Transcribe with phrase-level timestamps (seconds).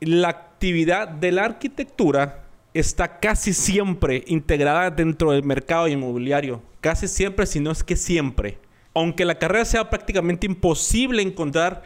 [0.00, 6.62] la actividad de la arquitectura está casi siempre integrada dentro del mercado inmobiliario.
[6.80, 8.58] Casi siempre, si no es que siempre.
[8.94, 11.82] Aunque la carrera sea prácticamente imposible encontrar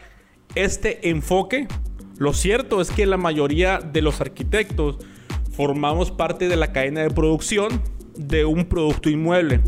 [0.55, 1.67] este enfoque,
[2.17, 4.97] lo cierto es que la mayoría de los arquitectos
[5.51, 7.81] formamos parte de la cadena de producción
[8.15, 9.61] de un producto inmueble.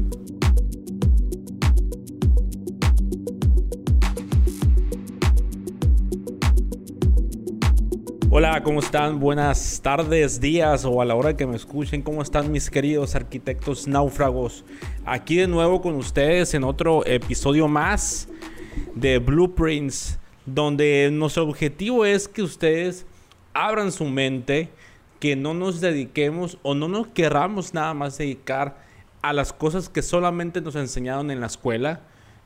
[8.39, 9.19] Hola, ¿cómo están?
[9.19, 12.04] Buenas tardes, días o a la hora que me escuchen.
[12.04, 14.63] ¿Cómo están mis queridos arquitectos náufragos?
[15.07, 18.29] Aquí de nuevo con ustedes en otro episodio más
[18.93, 23.07] de Blueprints, donde nuestro objetivo es que ustedes
[23.55, 24.69] abran su mente,
[25.19, 28.77] que no nos dediquemos o no nos querramos nada más dedicar
[29.24, 32.02] a las cosas que solamente nos enseñaron en la escuela.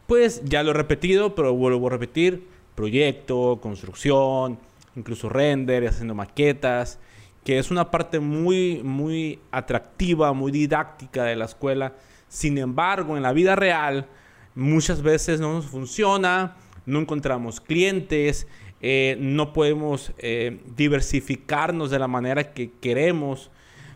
[0.08, 4.58] Pues ya lo he repetido, pero vuelvo a repetir, proyecto, construcción,
[4.95, 7.00] incluso render, haciendo maquetas,
[7.44, 11.95] que es una parte muy, muy atractiva, muy didáctica de la escuela.
[12.28, 14.08] Sin embargo, en la vida real,
[14.56, 18.47] muchas veces no nos funciona, no encontramos clientes,
[18.81, 23.52] eh, no podemos eh, diversificarnos de la manera que queremos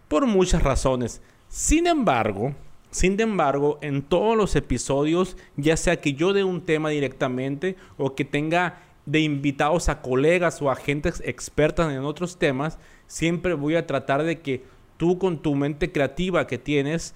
[0.07, 1.21] por muchas razones.
[1.47, 2.53] Sin embargo,
[2.95, 8.15] sin embargo, en todos los episodios, ya sea que yo dé un tema directamente o
[8.15, 13.75] que tenga de invitados a colegas o a gente expertas en otros temas, siempre voy
[13.75, 14.63] a tratar de que
[14.97, 17.13] tú con tu mente creativa que tienes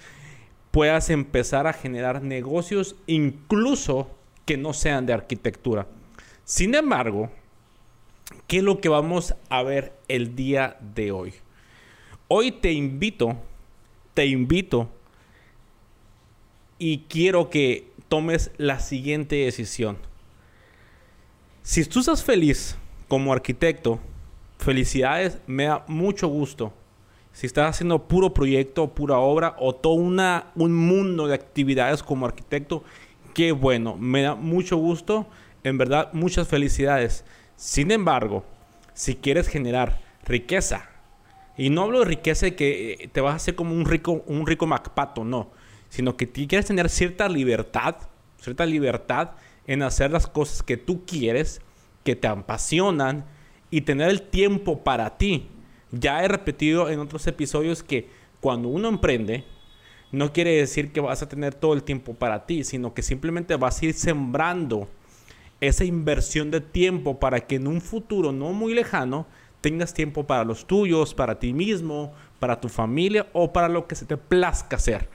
[0.72, 4.10] puedas empezar a generar negocios incluso
[4.46, 5.88] que no sean de arquitectura.
[6.44, 7.32] Sin embargo,
[8.48, 11.34] ¿qué es lo que vamos a ver el día de hoy?
[12.28, 13.36] Hoy te invito,
[14.14, 14.90] te invito
[16.78, 20.09] y quiero que tomes la siguiente decisión
[21.70, 22.76] si tú estás feliz
[23.08, 24.00] como arquitecto,
[24.58, 26.74] felicidades, me da mucho gusto.
[27.32, 32.26] Si estás haciendo puro proyecto, pura obra o todo una, un mundo de actividades como
[32.26, 32.84] arquitecto,
[33.36, 35.28] qué bueno, me da mucho gusto,
[35.64, 37.24] en verdad muchas felicidades.
[37.56, 38.44] Sin embargo,
[38.96, 40.90] si quieres generar riqueza,
[41.56, 44.48] y no hablo de riqueza que eh, te vas a hacer como un rico, un
[44.48, 45.52] rico macpato, no,
[45.90, 47.96] sino que quieres tener cierta libertad,
[48.40, 49.34] cierta libertad
[49.70, 51.62] en hacer las cosas que tú quieres,
[52.04, 53.26] que te apasionan
[53.70, 55.48] y tener el tiempo para ti.
[55.92, 58.10] Ya he repetido en otros episodios que
[58.42, 59.44] cuando uno emprende,
[60.12, 63.56] no quiere decir que vas a tener todo el tiempo para ti, sino que simplemente
[63.58, 64.88] vas a ir sembrando
[65.62, 69.28] esa inversión de tiempo para que en un futuro no muy lejano
[69.62, 73.94] tengas tiempo para los tuyos, para ti mismo, para tu familia o para lo que
[73.94, 75.08] se te plazca hacer.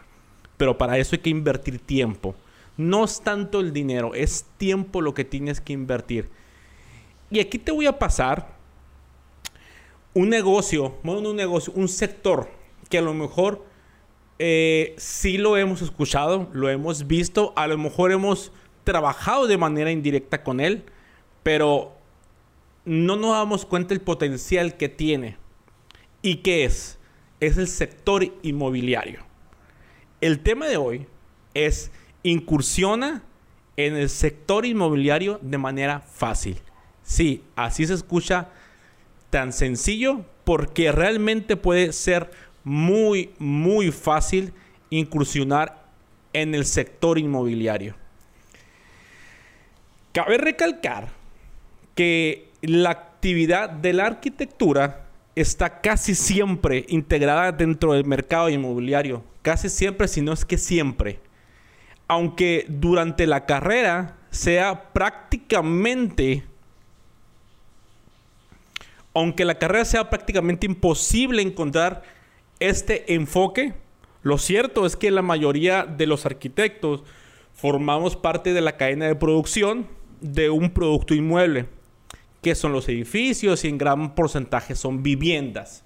[0.56, 2.36] Pero para eso hay que invertir tiempo.
[2.76, 6.30] No es tanto el dinero, es tiempo lo que tienes que invertir.
[7.30, 8.54] Y aquí te voy a pasar
[10.12, 12.48] un negocio, un negocio, un sector
[12.88, 13.64] que a lo mejor
[14.38, 18.52] eh, sí lo hemos escuchado, lo hemos visto, a lo mejor hemos
[18.84, 20.84] trabajado de manera indirecta con él,
[21.42, 21.96] pero
[22.84, 25.36] no nos damos cuenta el potencial que tiene.
[26.22, 26.98] ¿Y qué es?
[27.40, 29.24] Es el sector inmobiliario.
[30.20, 31.06] El tema de hoy
[31.54, 31.90] es
[32.24, 33.22] incursiona
[33.76, 36.58] en el sector inmobiliario de manera fácil.
[37.04, 38.48] Sí, así se escucha
[39.30, 42.30] tan sencillo porque realmente puede ser
[42.64, 44.52] muy, muy fácil
[44.90, 45.84] incursionar
[46.32, 47.94] en el sector inmobiliario.
[50.12, 51.08] Cabe recalcar
[51.94, 59.24] que la actividad de la arquitectura está casi siempre integrada dentro del mercado inmobiliario.
[59.42, 61.18] Casi siempre, si no es que siempre
[62.08, 66.44] aunque durante la carrera sea prácticamente,
[69.14, 72.02] aunque la carrera sea prácticamente imposible encontrar
[72.60, 73.74] este enfoque,
[74.22, 77.04] lo cierto es que la mayoría de los arquitectos
[77.52, 79.86] formamos parte de la cadena de producción
[80.20, 81.66] de un producto inmueble,
[82.42, 85.84] que son los edificios y en gran porcentaje son viviendas.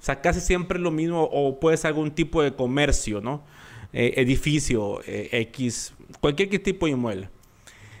[0.00, 3.42] O sea, casi siempre lo mismo o puede ser algún tipo de comercio, ¿no?
[3.90, 7.30] Eh, edificio eh, X, cualquier tipo de inmueble.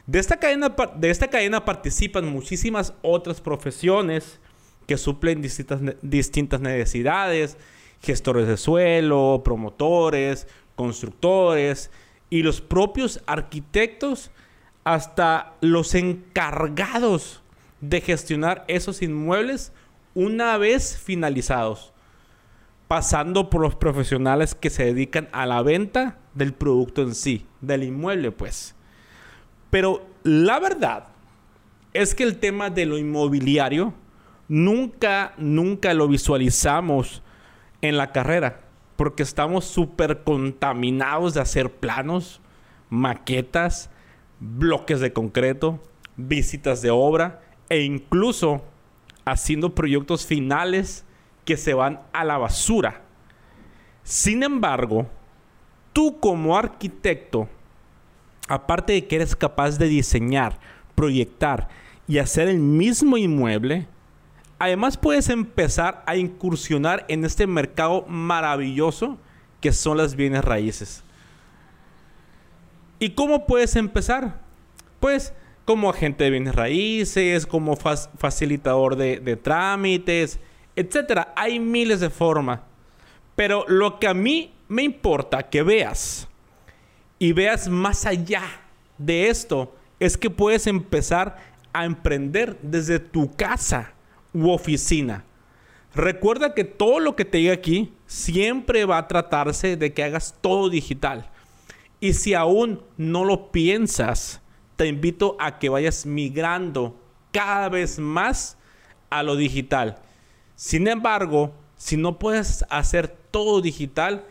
[0.06, 4.38] De esta, cadena, de esta cadena participan muchísimas otras profesiones
[4.86, 7.56] que suplen distintas, distintas necesidades,
[8.02, 10.46] gestores de suelo, promotores,
[10.76, 11.90] constructores
[12.28, 14.30] y los propios arquitectos
[14.84, 17.42] hasta los encargados
[17.80, 19.72] de gestionar esos inmuebles
[20.14, 21.94] una vez finalizados
[22.88, 27.84] pasando por los profesionales que se dedican a la venta del producto en sí, del
[27.84, 28.74] inmueble, pues.
[29.70, 31.08] Pero la verdad
[31.92, 33.92] es que el tema de lo inmobiliario
[34.48, 37.22] nunca, nunca lo visualizamos
[37.82, 38.62] en la carrera.
[38.96, 42.40] Porque estamos súper contaminados de hacer planos,
[42.90, 43.90] maquetas,
[44.40, 45.80] bloques de concreto,
[46.16, 48.64] visitas de obra e incluso
[49.24, 51.04] haciendo proyectos finales
[51.48, 53.00] que se van a la basura.
[54.02, 55.06] Sin embargo,
[55.94, 57.48] tú como arquitecto,
[58.48, 60.58] aparte de que eres capaz de diseñar,
[60.94, 61.68] proyectar
[62.06, 63.88] y hacer el mismo inmueble,
[64.58, 69.16] además puedes empezar a incursionar en este mercado maravilloso
[69.62, 71.02] que son las bienes raíces.
[72.98, 74.38] ¿Y cómo puedes empezar?
[75.00, 75.32] Pues
[75.64, 80.40] como agente de bienes raíces, como facilitador de, trámites,
[80.78, 81.28] etc.
[81.36, 82.60] Hay miles de formas.
[83.36, 86.28] Pero lo que a mí me importa que veas
[87.18, 88.42] y veas más allá
[88.98, 91.36] de esto es que puedes empezar
[91.72, 93.92] a emprender desde tu casa
[94.32, 95.24] u oficina.
[95.94, 100.34] Recuerda que todo lo que te diga aquí siempre va a tratarse de que hagas
[100.40, 101.30] todo digital.
[102.00, 104.40] Y si aún no lo piensas,
[104.76, 106.96] te invito a que vayas migrando
[107.32, 108.56] cada vez más
[109.10, 110.00] a lo digital.
[110.58, 114.24] Sin embargo, si no puedes hacer todo digital,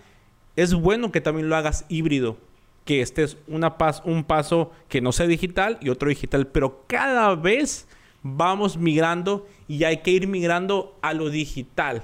[0.57, 2.38] es bueno que también lo hagas híbrido.
[2.83, 6.47] Que estés una un paso que no sea digital y otro digital.
[6.47, 7.88] Pero cada vez
[8.24, 12.03] vamos migrando y hay que ir migrando a lo digital.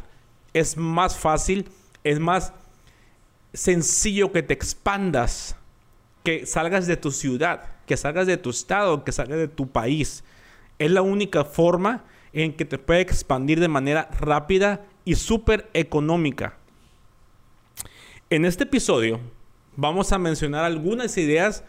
[0.54, 1.68] Es más fácil,
[2.06, 2.54] es más
[3.54, 5.58] sencillo que te expandas,
[6.24, 10.24] que salgas de tu ciudad que salgas de tu estado, que salgas de tu país.
[10.80, 16.57] Es la única forma en que te puede expandir de manera rápida y súper económica.
[18.30, 19.19] En este episodio
[19.75, 21.63] vamos a mencionar algunas ideas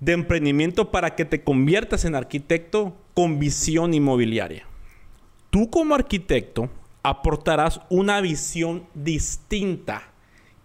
[0.00, 4.64] de emprendimiento para que te conviertas en arquitecto con visión inmobiliaria.
[5.50, 6.70] Tú como arquitecto
[7.02, 10.12] aportarás una visión distinta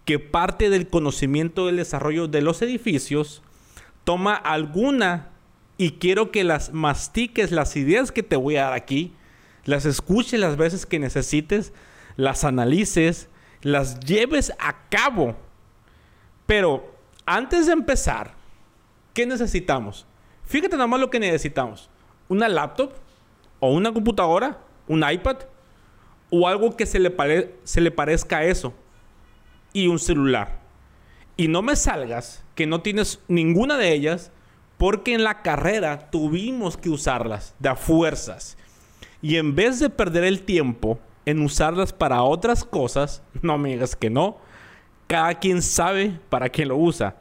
[0.04, 3.42] que parte del conocimiento del desarrollo de los edificios,
[4.04, 5.30] toma alguna
[5.76, 9.12] y quiero que las mastiques, las ideas que te voy a dar aquí,
[9.64, 11.72] las escuches las veces que necesites,
[12.16, 13.28] las analices,
[13.62, 15.36] las lleves a cabo.
[16.46, 16.94] Pero
[17.26, 18.34] antes de empezar,
[19.14, 20.06] ¿qué necesitamos?
[20.44, 21.90] Fíjate nada más lo que necesitamos.
[22.28, 22.92] Una laptop
[23.60, 25.38] o una computadora, un iPad
[26.30, 28.74] o algo que se le, se le parezca a eso.
[29.72, 30.60] Y un celular.
[31.36, 34.30] Y no me salgas que no tienes ninguna de ellas
[34.78, 38.56] porque en la carrera tuvimos que usarlas de fuerzas.
[39.22, 43.96] Y en vez de perder el tiempo en usarlas para otras cosas, no me digas
[43.96, 44.38] que no.
[45.06, 47.16] Cada quien sabe para qué lo usa.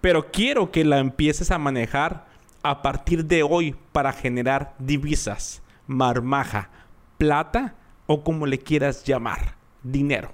[0.00, 2.26] Pero quiero que la empieces a manejar
[2.62, 6.70] a partir de hoy para generar divisas, marmaja,
[7.18, 7.74] plata
[8.06, 10.32] o como le quieras llamar, dinero.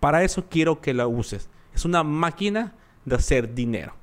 [0.00, 1.48] Para eso quiero que la uses.
[1.74, 3.94] Es una máquina de hacer dinero.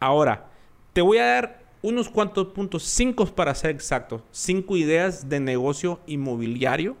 [0.00, 0.51] Ahora,
[0.92, 6.00] te voy a dar unos cuantos puntos, cinco para ser exacto, cinco ideas de negocio
[6.06, 6.96] inmobiliario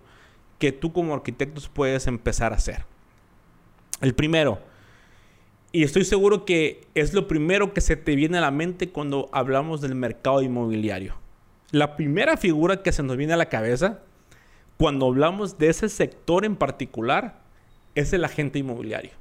[0.58, 2.84] que tú como arquitectos puedes empezar a hacer.
[4.00, 4.60] El primero,
[5.70, 9.28] y estoy seguro que es lo primero que se te viene a la mente cuando
[9.32, 11.14] hablamos del mercado inmobiliario.
[11.70, 14.00] La primera figura que se nos viene a la cabeza
[14.76, 17.40] cuando hablamos de ese sector en particular
[17.94, 19.12] es el agente inmobiliario.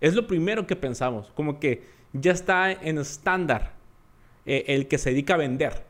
[0.00, 3.77] Es lo primero que pensamos, como que ya está en estándar
[4.48, 5.84] eh, el que se dedica a vender.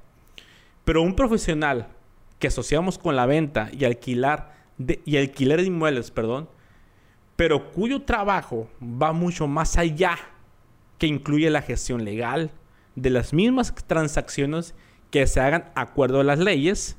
[0.84, 1.86] Pero un profesional
[2.40, 6.48] que asociamos con la venta y alquilar de, y alquiler de inmuebles, perdón,
[7.36, 10.18] pero cuyo trabajo va mucho más allá,
[10.98, 12.50] que incluye la gestión legal
[12.96, 14.74] de las mismas transacciones
[15.12, 16.96] que se hagan acuerdo a las leyes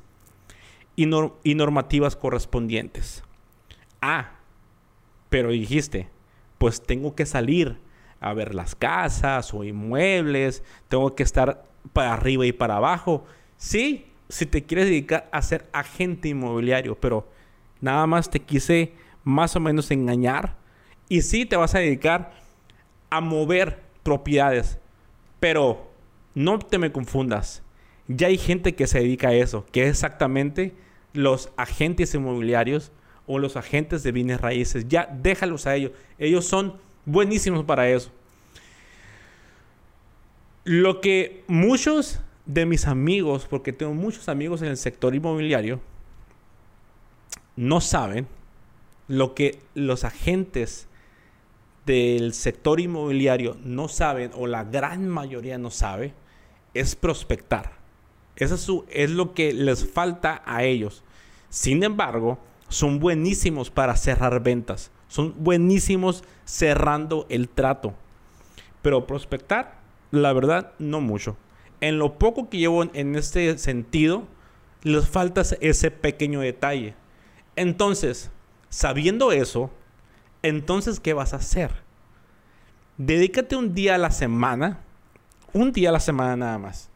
[0.96, 1.10] y,
[1.44, 3.22] y normativas correspondientes.
[4.00, 4.30] Ah,
[5.28, 6.08] pero dijiste,
[6.56, 7.76] pues tengo que salir
[8.20, 13.24] a ver las casas o inmuebles, tengo que estar para arriba y para abajo.
[13.56, 17.28] Sí, si te quieres dedicar a ser agente inmobiliario, pero
[17.80, 18.92] nada más te quise
[19.24, 20.56] más o menos engañar.
[21.08, 22.32] Y sí te vas a dedicar
[23.08, 24.78] a mover propiedades,
[25.40, 25.90] pero
[26.34, 27.62] no te me confundas.
[28.06, 30.74] Ya hay gente que se dedica a eso, que es exactamente
[31.12, 32.92] los agentes inmobiliarios
[33.26, 34.86] o los agentes de bienes raíces.
[34.88, 35.92] Ya déjalos a ellos.
[36.18, 38.10] Ellos son buenísimos para eso.
[40.64, 45.80] Lo que muchos de mis amigos, porque tengo muchos amigos en el sector inmobiliario,
[47.56, 48.26] no saben
[49.08, 50.86] lo que los agentes
[51.86, 56.12] del sector inmobiliario no saben, o la gran mayoría no sabe,
[56.74, 57.72] es prospectar.
[58.36, 61.02] Eso es, es lo que les falta a ellos.
[61.48, 62.38] Sin embargo,
[62.68, 64.90] son buenísimos para cerrar ventas.
[65.10, 67.94] Son buenísimos cerrando el trato.
[68.80, 69.80] Pero prospectar,
[70.12, 71.36] la verdad, no mucho.
[71.80, 74.22] En lo poco que llevo en este sentido,
[74.84, 76.94] les falta ese pequeño detalle.
[77.56, 78.30] Entonces,
[78.68, 79.72] sabiendo eso,
[80.42, 81.72] entonces, ¿qué vas a hacer?
[82.96, 84.78] Dedícate un día a la semana,
[85.52, 86.88] un día a la semana nada más.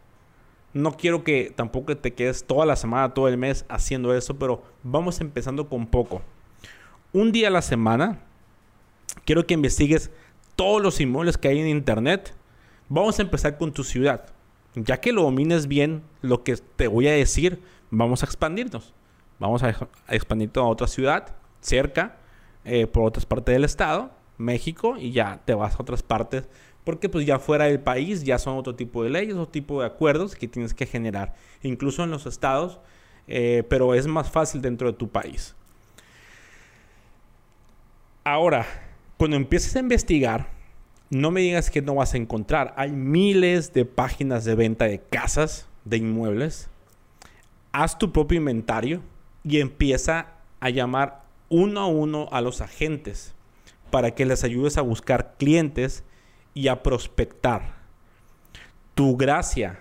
[0.73, 4.63] No quiero que tampoco te quedes toda la semana, todo el mes haciendo eso, pero
[4.85, 6.23] vamos empezando con poco.
[7.15, 8.19] Un día a la semana,
[9.25, 10.11] quiero que investigues
[10.57, 12.35] todos los inmuebles que hay en internet.
[12.89, 14.27] Vamos a empezar con tu ciudad.
[14.75, 18.95] Ya que lo domines bien, lo que te voy a decir, vamos a expandirnos.
[19.39, 22.17] Vamos a, expandirte a otra ciudad cerca,
[22.65, 26.49] eh, por otras partes del estado, México, y ya te vas a otras partes,
[26.83, 29.87] porque pues ya fuera del país ya son otro tipo de leyes, otro tipo de
[29.87, 32.81] acuerdos que tienes que generar, incluso en los estados,
[33.29, 35.55] eh, pero es más fácil dentro de tu país.
[38.27, 38.65] Ahora,
[39.19, 40.49] cuando empieces a investigar,
[41.11, 42.73] no me digas que no vas a encontrar.
[42.79, 46.71] Hay miles de páginas de venta de casas, de inmuebles.
[47.73, 49.03] Haz tu propio inventario
[49.43, 50.29] y empieza
[50.61, 53.35] a llamar uno a uno a los agentes
[53.91, 56.03] para que les ayudes a buscar clientes
[56.55, 57.75] y a prospectar.
[58.95, 59.81] Tu gracia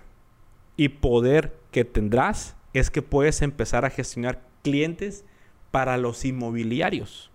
[0.75, 5.23] y poder que tendrás es que puedes empezar a gestionar clientes
[5.71, 7.31] para los inmobiliarios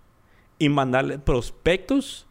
[0.59, 2.27] y mandarle prospectos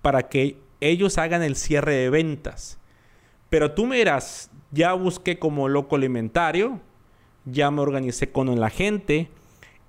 [0.00, 2.78] para que ellos hagan el cierre de ventas.
[3.50, 4.02] Pero tú me
[4.70, 6.80] ya busqué como loco alimentario,
[7.44, 9.28] ya me organicé con el agente,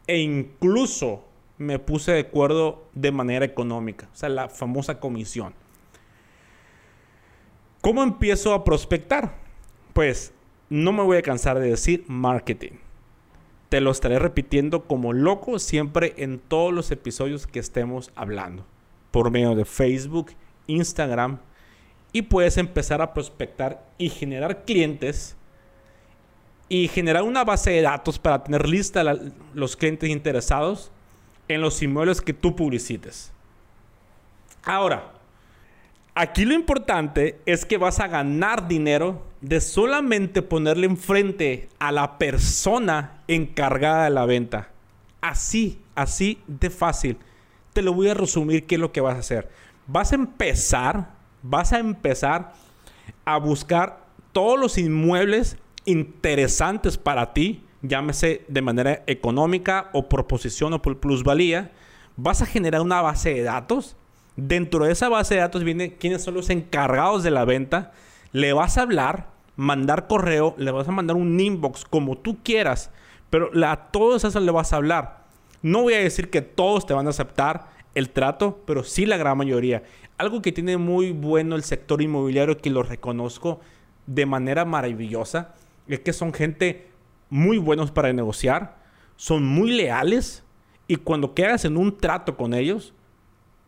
[0.07, 1.23] e incluso
[1.57, 5.53] me puse de acuerdo de manera económica, o sea, la famosa comisión.
[7.81, 9.35] ¿Cómo empiezo a prospectar?
[9.93, 10.33] Pues
[10.69, 12.82] no me voy a cansar de decir marketing.
[13.73, 18.67] Te lo estaré repitiendo como loco siempre en todos los episodios que estemos hablando.
[19.09, 20.33] Por medio de Facebook,
[20.67, 21.39] Instagram.
[22.11, 25.35] Y puedes empezar a prospectar y generar clientes
[26.69, 29.03] y generar una base de datos para tener lista
[29.55, 30.91] los clientes interesados
[31.47, 33.33] en los inmuebles que tú publicites.
[34.61, 35.12] Ahora,
[36.15, 42.17] aquí lo importante es que vas a ganar dinero de solamente ponerle enfrente a la
[42.17, 44.69] persona encargada de la venta.
[45.21, 47.17] Así, así de fácil.
[47.73, 49.49] Te lo voy a resumir qué es lo que vas a hacer.
[49.87, 52.53] Vas a empezar, vas a empezar
[53.25, 60.73] a buscar todos los inmuebles interesantes para ti, llámese de manera económica o por posición
[60.73, 61.71] o por plusvalía,
[62.15, 63.95] vas a generar una base de datos.
[64.35, 67.91] Dentro de esa base de datos viene quiénes son los encargados de la venta.
[68.31, 72.91] Le vas a hablar, mandar correo, le vas a mandar un inbox como tú quieras,
[73.29, 75.23] pero a todos esos le vas a hablar.
[75.61, 79.17] No voy a decir que todos te van a aceptar el trato, pero sí la
[79.17, 79.83] gran mayoría.
[80.17, 83.59] Algo que tiene muy bueno el sector inmobiliario que lo reconozco
[84.07, 85.53] de manera maravillosa
[85.87, 86.87] es que son gente
[87.29, 88.77] muy buenos para negociar,
[89.15, 90.43] son muy leales
[90.87, 92.93] y cuando quedas en un trato con ellos,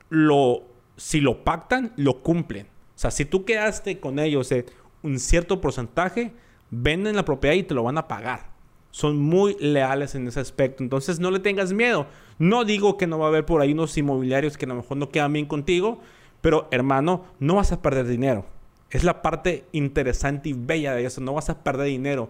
[0.09, 0.63] lo,
[0.97, 2.67] si lo pactan, lo cumplen.
[2.67, 4.65] O sea, si tú quedaste con ellos en
[5.03, 6.33] un cierto porcentaje,
[6.69, 8.49] venden la propiedad y te lo van a pagar.
[8.91, 10.81] Son muy leales en ese aspecto.
[10.83, 12.07] Entonces no le tengas miedo.
[12.39, 14.97] No digo que no va a haber por ahí unos inmobiliarios que a lo mejor
[14.97, 15.99] no quedan bien contigo,
[16.41, 18.45] pero hermano, no vas a perder dinero.
[18.89, 21.19] Es la parte interesante y bella de eso.
[21.19, 22.29] No vas a perder dinero.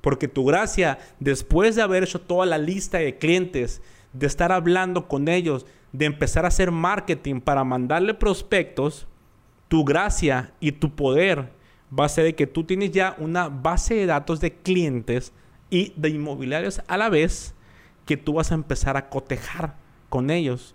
[0.00, 3.82] Porque tu gracia, después de haber hecho toda la lista de clientes,
[4.12, 9.06] de estar hablando con ellos, de empezar a hacer marketing para mandarle prospectos,
[9.68, 11.50] tu gracia y tu poder
[11.96, 15.32] va a ser de que tú tienes ya una base de datos de clientes
[15.70, 17.54] y de inmobiliarios a la vez
[18.04, 19.76] que tú vas a empezar a cotejar
[20.08, 20.74] con ellos.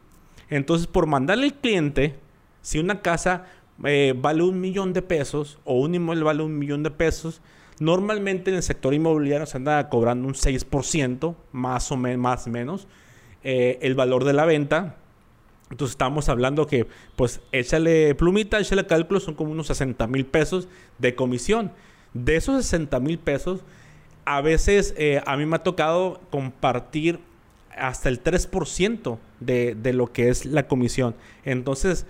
[0.49, 2.19] Entonces, por mandarle al cliente,
[2.61, 3.45] si una casa
[3.83, 7.41] eh, vale un millón de pesos o un inmueble vale un millón de pesos,
[7.79, 12.87] normalmente en el sector inmobiliario se anda cobrando un 6%, más o menos,
[13.43, 14.95] eh, el valor de la venta.
[15.69, 20.67] Entonces estamos hablando que, pues, échale plumita, échale cálculo, son como unos 60 mil pesos
[20.97, 21.71] de comisión.
[22.13, 23.61] De esos 60 mil pesos,
[24.25, 27.19] a veces eh, a mí me ha tocado compartir
[27.77, 31.15] hasta el 3% de, de lo que es la comisión.
[31.45, 32.05] Entonces,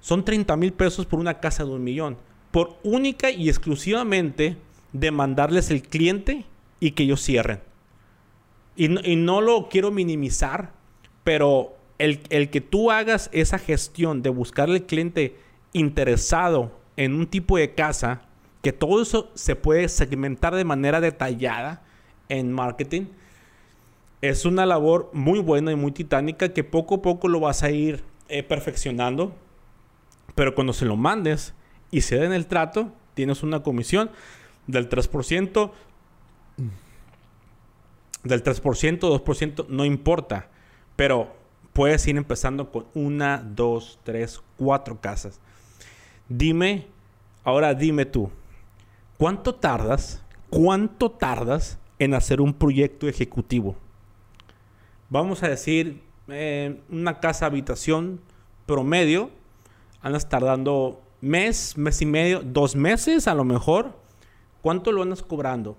[0.00, 2.16] son 30 mil pesos por una casa de un millón.
[2.52, 4.56] Por única y exclusivamente
[4.92, 6.44] de mandarles el cliente
[6.78, 7.60] y que ellos cierren.
[8.76, 10.72] Y no, lo quiero minimizar,
[11.22, 15.36] pero el, el, que tú hagas esa gestión de buscarle al cliente
[15.72, 18.22] interesado en un tipo de casa,
[18.62, 21.84] que todo eso se puede segmentar de manera detallada
[22.28, 23.06] en marketing,
[24.30, 27.70] es una labor muy buena y muy titánica que poco a poco lo vas a
[27.70, 29.34] ir eh, perfeccionando.
[30.34, 31.54] Pero cuando se lo mandes
[31.90, 34.10] y se den el trato, tienes una comisión
[34.66, 35.70] del 3%,
[38.24, 40.48] del 3%, 2%, no importa.
[40.96, 41.34] Pero
[41.72, 45.40] puedes ir empezando con una, dos, tres, cuatro casas.
[46.28, 46.86] Dime,
[47.42, 48.30] ahora dime tú,
[49.18, 50.22] ¿cuánto tardas?
[50.48, 53.76] ¿Cuánto tardas en hacer un proyecto ejecutivo?
[55.10, 58.20] Vamos a decir, eh, una casa habitación
[58.66, 59.30] promedio,
[60.00, 63.92] andas tardando mes, mes y medio, dos meses a lo mejor.
[64.62, 65.76] ¿Cuánto lo andas cobrando?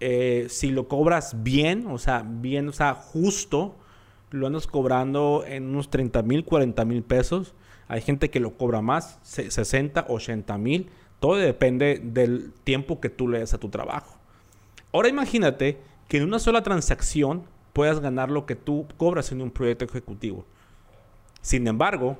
[0.00, 3.76] Eh, si lo cobras bien, o sea, bien, o sea, justo,
[4.30, 7.54] lo andas cobrando en unos 30 mil, 40 mil pesos.
[7.88, 10.90] Hay gente que lo cobra más, 60, 80 mil.
[11.20, 14.18] Todo depende del tiempo que tú le des a tu trabajo.
[14.92, 19.50] Ahora imagínate que en una sola transacción puedas ganar lo que tú cobras en un
[19.50, 20.44] proyecto ejecutivo.
[21.40, 22.18] Sin embargo,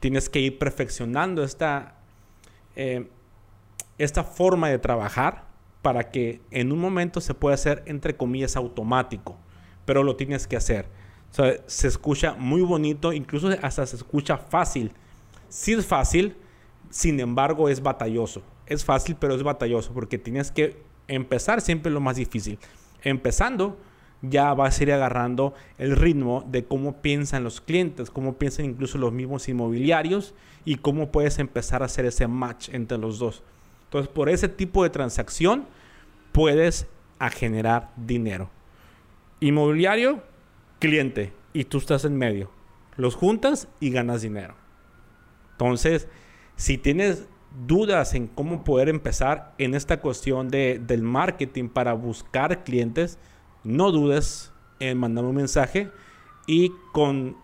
[0.00, 1.94] tienes que ir perfeccionando esta,
[2.74, 3.08] eh,
[3.98, 5.45] esta forma de trabajar
[5.86, 9.36] para que en un momento se pueda hacer, entre comillas, automático.
[9.84, 10.88] Pero lo tienes que hacer
[11.66, 14.92] se escucha muy bonito, incluso hasta se escucha fácil.
[15.48, 16.36] Sí es fácil,
[16.90, 18.42] sin embargo es batalloso.
[18.66, 22.58] Es fácil, pero es batalloso porque tienes que empezar siempre lo más difícil.
[23.02, 23.78] Empezando,
[24.22, 28.98] ya vas a ir agarrando el ritmo de cómo piensan los clientes, cómo piensan incluso
[28.98, 33.42] los mismos inmobiliarios y cómo puedes empezar a hacer ese match entre los dos.
[33.86, 35.66] Entonces, por ese tipo de transacción
[36.32, 36.86] puedes
[37.32, 38.50] generar dinero.
[39.40, 40.22] Inmobiliario,
[40.78, 42.50] cliente y tú estás en medio.
[42.96, 44.54] Los juntas y ganas dinero.
[45.52, 46.08] Entonces,
[46.56, 47.26] si tienes
[47.66, 53.18] dudas en cómo poder empezar en esta cuestión de, del marketing para buscar clientes,
[53.64, 55.90] no dudes en mandarme un mensaje
[56.46, 57.36] y con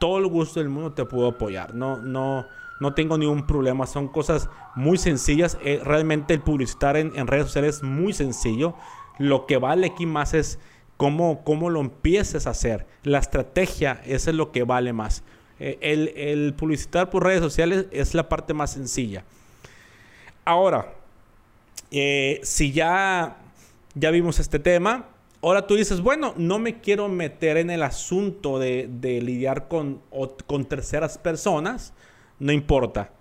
[0.00, 1.74] todo el gusto del mundo te puedo apoyar.
[1.74, 2.46] No, no,
[2.82, 3.86] no tengo ningún problema.
[3.86, 5.56] Son cosas muy sencillas.
[5.62, 8.74] Eh, realmente el publicitar en, redes sociales es muy sencillo.
[9.18, 10.58] Lo que vale aquí más es
[10.96, 12.86] cómo, lo empieces a hacer.
[13.04, 15.22] La estrategia, eso es lo que vale más.
[15.60, 19.22] Eh, el, publicitar por redes sociales es la parte más sencilla.
[20.44, 20.92] Ahora,
[21.92, 23.36] eh, si ya,
[23.94, 25.06] ya vimos este tema,
[25.40, 28.88] ahora tú dices, bueno, no me quiero meter en el asunto de,
[29.22, 30.00] lidiar con,
[30.48, 31.94] con terceras personas,
[32.42, 33.12] no importa.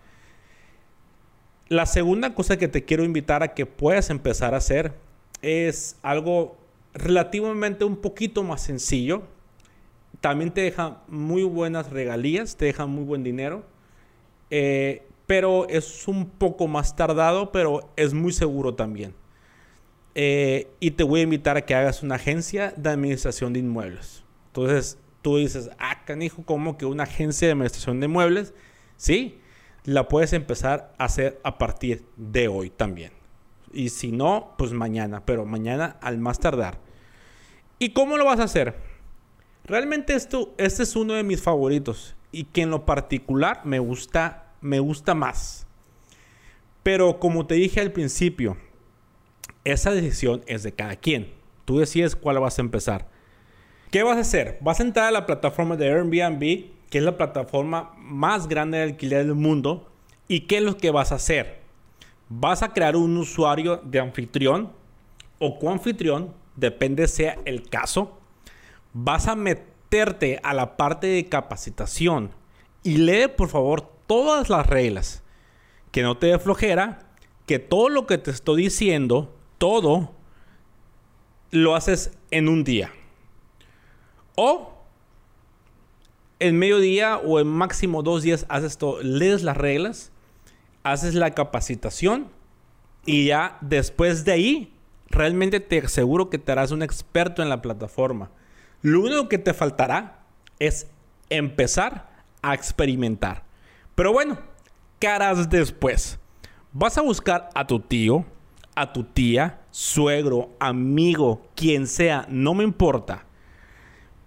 [1.70, 4.94] La segunda cosa que te quiero invitar a que puedas empezar a hacer
[5.42, 6.58] es algo
[6.94, 9.22] relativamente un poquito más sencillo.
[10.22, 13.64] También te deja muy buenas regalías, te deja muy buen dinero.
[14.50, 19.14] Eh, pero es un poco más tardado, pero es muy seguro también.
[20.16, 24.24] Eh, y te voy a invitar a que hagas una agencia de administración de inmuebles.
[24.48, 28.54] Entonces tú dices, ah, canijo, ¿cómo que una agencia de administración de inmuebles?
[29.02, 29.40] Sí,
[29.84, 33.12] la puedes empezar a hacer a partir de hoy también.
[33.74, 36.78] Y si no, pues mañana, pero mañana al más tardar.
[37.80, 38.76] ¿Y cómo lo vas a hacer?
[39.64, 44.54] Realmente esto, este es uno de mis favoritos y que en lo particular me gusta,
[44.62, 45.66] me gusta más.
[46.84, 48.56] Pero como te dije al principio,
[49.64, 51.34] esa decisión es de cada quien.
[51.66, 53.10] Tú decides cuál vas a empezar.
[53.90, 54.60] ¿Qué vas a hacer?
[54.62, 58.84] Vas a entrar a la plataforma de Airbnb, que es la plataforma más grande de
[58.84, 59.90] alquiler del mundo.
[60.28, 61.62] ¿Y qué es lo que vas a hacer?
[62.34, 64.72] vas a crear un usuario de anfitrión
[65.38, 68.18] o coanfitrión, depende sea el caso.
[68.94, 72.32] Vas a meterte a la parte de capacitación
[72.84, 75.24] y lee por favor todas las reglas.
[75.92, 77.00] Que no te dé flojera,
[77.46, 80.14] que todo lo que te estoy diciendo, todo,
[81.50, 82.94] lo haces en un día.
[84.36, 84.81] O
[86.42, 90.12] en mediodía o en máximo dos días haces todo, lees las reglas
[90.84, 92.28] haces la capacitación
[93.06, 94.74] y ya después de ahí,
[95.10, 98.30] realmente te aseguro que te harás un experto en la plataforma.
[98.82, 100.24] Lo único que te faltará
[100.60, 100.88] es
[101.30, 102.10] empezar
[102.42, 103.44] a experimentar.
[103.96, 104.38] Pero bueno,
[105.00, 106.20] ¿qué harás después?
[106.72, 108.26] Vas a buscar a tu tío,
[108.76, 113.26] a tu tía, suegro, amigo, quien sea, no me importa.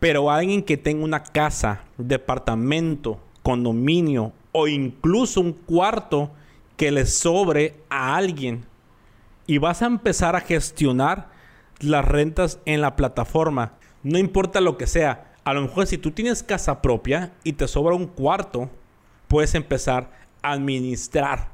[0.05, 6.31] Pero alguien que tenga una casa, departamento, condominio o incluso un cuarto
[6.77, 8.67] que le sobre a alguien
[9.47, 11.31] y vas a empezar a gestionar
[11.81, 13.79] las rentas en la plataforma.
[14.03, 15.33] No importa lo que sea.
[15.43, 18.69] A lo mejor si tú tienes casa propia y te sobra un cuarto,
[19.27, 20.11] puedes empezar
[20.43, 21.54] a administrar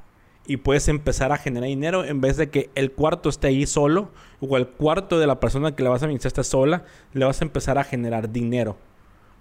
[0.51, 4.11] y puedes empezar a generar dinero en vez de que el cuarto esté ahí solo
[4.41, 6.83] o el cuarto de la persona que le vas a administrar esté sola,
[7.13, 8.77] le vas a empezar a generar dinero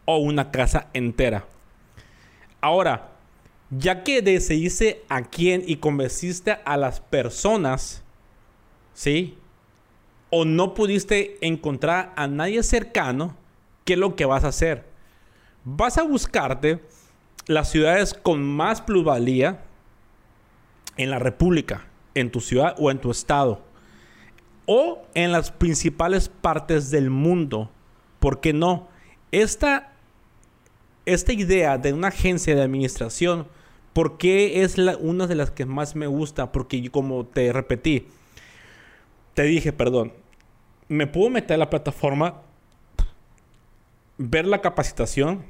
[0.06, 1.48] o una casa entera.
[2.62, 3.10] Ahora,
[3.72, 8.04] ya que decidiste a quién y convenciste a las personas,
[8.94, 9.36] ¿sí?
[10.30, 13.36] O no pudiste encontrar a nadie cercano,
[13.84, 14.86] ¿qué es lo que vas a hacer?
[15.64, 16.84] Vas a buscarte
[17.48, 19.64] las ciudades con más plusvalía
[21.00, 23.62] en la República, en tu ciudad o en tu estado,
[24.66, 27.72] o en las principales partes del mundo.
[28.20, 28.90] ¿Por qué no?
[29.32, 29.94] Esta,
[31.06, 33.48] esta idea de una agencia de administración,
[33.94, 36.52] ¿por qué es una de las que más me gusta?
[36.52, 38.06] Porque como te repetí,
[39.34, 40.12] te dije, perdón,
[40.90, 42.42] me puedo meter a la plataforma,
[44.18, 45.46] ver la capacitación,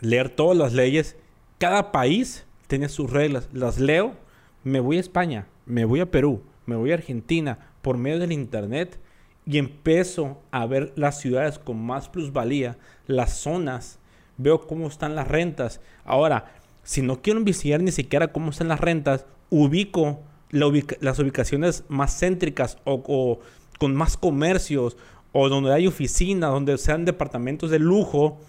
[0.00, 1.16] leer todas las leyes.
[1.56, 3.48] Cada país tiene sus reglas.
[3.54, 4.22] Las leo,
[4.64, 8.32] me voy a España, me voy a Perú, me voy a Argentina por medio del
[8.32, 8.98] Internet
[9.46, 13.98] y empiezo a ver las ciudades con más plusvalía, las zonas,
[14.38, 15.80] veo cómo están las rentas.
[16.04, 22.18] Ahora, si no quiero investigar ni siquiera cómo están las rentas, ubico las ubicaciones más
[22.18, 23.40] céntricas o,
[23.78, 24.96] con más comercios
[25.32, 28.40] o donde hay oficinas, donde sean departamentos de lujo.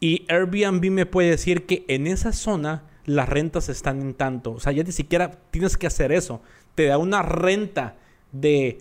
[0.00, 4.52] Y Airbnb me puede decir que en esa zona las rentas están en tanto.
[4.52, 6.40] O sea, ya ni siquiera tienes que hacer eso.
[6.76, 7.96] Te da una renta
[8.30, 8.78] de,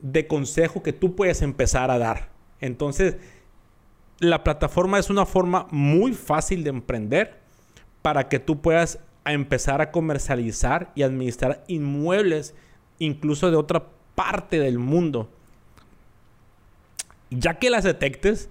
[0.00, 2.30] de consejo que tú puedes empezar a dar.
[2.60, 3.16] Entonces,
[4.20, 7.40] la plataforma es una forma muy fácil de emprender
[8.00, 12.54] para que tú puedas empezar a comercializar y administrar inmuebles
[13.00, 15.28] incluso de otra parte del mundo.
[17.30, 18.50] Ya que las detectes,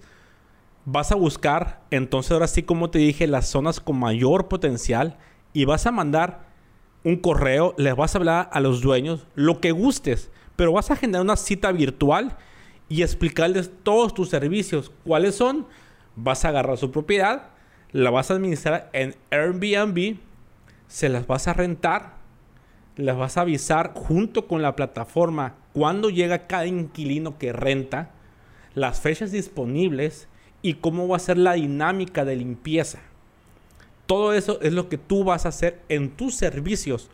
[0.90, 5.18] vas a buscar, entonces ahora sí como te dije, las zonas con mayor potencial
[5.52, 6.46] y vas a mandar
[7.04, 10.96] un correo, les vas a hablar a los dueños lo que gustes, pero vas a
[10.96, 12.38] generar una cita virtual
[12.88, 14.90] y explicarles todos tus servicios.
[15.04, 15.66] ¿Cuáles son?
[16.16, 17.50] Vas a agarrar su propiedad,
[17.92, 20.16] la vas a administrar en Airbnb,
[20.86, 22.14] se las vas a rentar,
[22.96, 28.10] las vas a avisar junto con la plataforma cuando llega cada inquilino que renta,
[28.74, 30.28] las fechas disponibles
[30.62, 33.00] y cómo va a ser la dinámica de limpieza.
[34.06, 37.10] Todo eso es lo que tú vas a hacer en tus servicios.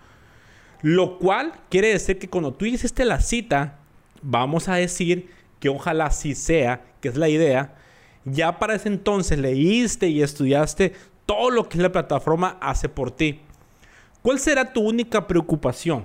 [0.83, 3.79] Lo cual quiere decir que cuando tú hiciste la cita,
[4.23, 5.31] vamos a decir
[5.61, 7.75] que ojalá sí sea, que es la idea,
[8.25, 10.95] ya para ese entonces leíste y estudiaste
[11.27, 13.41] todo lo que la plataforma hace por ti.
[14.23, 16.05] ¿Cuál será tu única preocupación?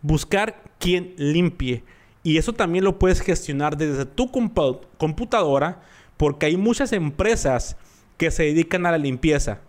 [0.00, 1.82] Buscar quien limpie.
[2.22, 5.82] Y eso también lo puedes gestionar desde tu computadora
[6.16, 7.76] porque hay muchas empresas
[8.16, 9.60] que se dedican a la limpieza.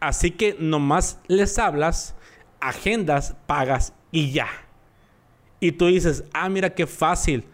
[0.00, 2.14] Así que nomás les hablas,
[2.60, 4.48] agendas, pagas y ya.
[5.60, 7.44] Y tú dices, ah, mira qué fácil.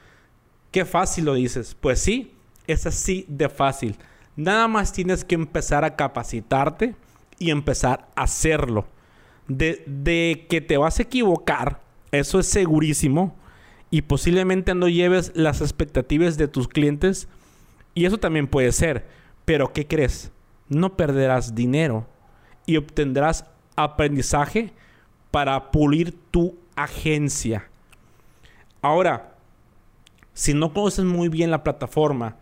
[0.70, 1.77] Qué fácil lo dices.
[1.79, 2.35] Pues sí,
[2.66, 3.96] es así de fácil.
[4.37, 6.94] Nada más tienes que empezar a capacitarte
[7.38, 8.87] y empezar a hacerlo.
[9.46, 11.81] De, de que te vas a equivocar,
[12.12, 13.37] eso es segurísimo.
[13.90, 17.29] Y posiblemente no lleves las expectativas de tus clientes
[17.99, 19.05] y eso también puede ser.
[19.45, 20.31] Pero ¿qué crees?
[20.69, 22.07] No perderás dinero
[22.65, 24.73] y obtendrás aprendizaje
[25.33, 27.69] para pulir tu agencia.
[28.83, 29.35] Ahora,
[30.33, 32.37] si no conoces muy bien la plataforma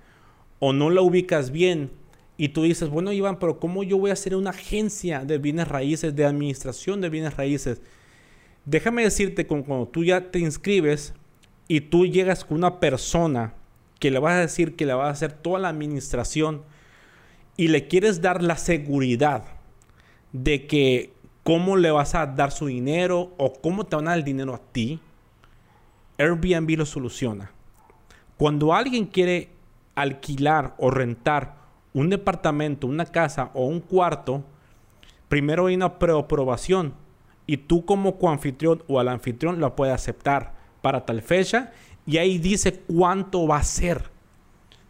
[0.59, 1.91] o no la ubicas bien
[2.37, 5.69] y tú dices, bueno Iván, pero ¿cómo yo voy a hacer una agencia de bienes
[5.69, 7.81] raíces, de administración de bienes raíces?
[8.67, 11.15] Déjame decirte cuando tú ya te inscribes
[11.67, 13.55] y tú llegas con una persona
[13.99, 16.63] que le vas a decir que le vas a hacer toda la administración
[17.57, 19.45] y le quieres dar la seguridad
[20.33, 24.19] de que cómo le vas a dar su dinero o cómo te van a dar
[24.19, 25.01] el dinero a ti,
[26.19, 27.51] Airbnb lo soluciona.
[28.37, 29.51] Cuando alguien quiere
[29.95, 31.55] alquilar o rentar
[31.95, 34.45] un departamento, una casa o un cuarto,
[35.29, 36.95] primero hay una preaprobación
[37.47, 41.73] y tú como coanfitrión o al anfitrión lo puede aceptar para tal fecha
[42.07, 44.11] y ahí dice cuánto va a ser.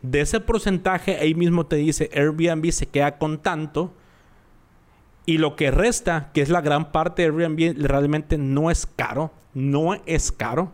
[0.02, 3.92] De ese porcentaje, ahí mismo te dice Airbnb se queda con tanto.
[5.24, 9.32] Y lo que resta, que es la gran parte de Airbnb, realmente no es caro.
[9.54, 10.72] No es caro.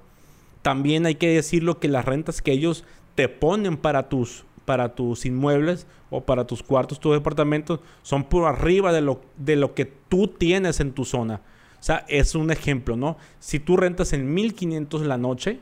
[0.60, 5.24] También hay que decirlo que las rentas que ellos te ponen para tus, para tus
[5.24, 9.86] inmuebles o para tus cuartos, tus departamentos, son por arriba de lo, de lo que
[9.86, 11.40] tú tienes en tu zona.
[11.80, 13.16] O sea, es un ejemplo, ¿no?
[13.40, 15.58] Si tú rentas en 1500 la noche,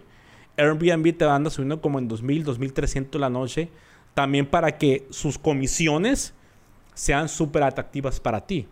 [0.60, 3.70] Airbnb te anda subiendo como en 2.000, 2.300 la noche,
[4.14, 6.34] también para que sus comisiones
[6.94, 8.68] sean súper atractivas para ti.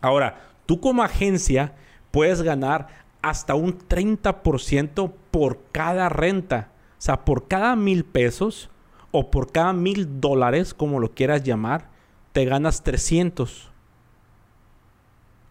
[0.00, 1.74] Ahora, tú como agencia
[2.10, 2.88] puedes ganar
[3.22, 6.72] hasta un 30% por cada renta.
[6.98, 8.70] O sea, por cada mil pesos
[9.10, 11.90] o por cada mil dólares, como lo quieras llamar,
[12.32, 13.70] te ganas 300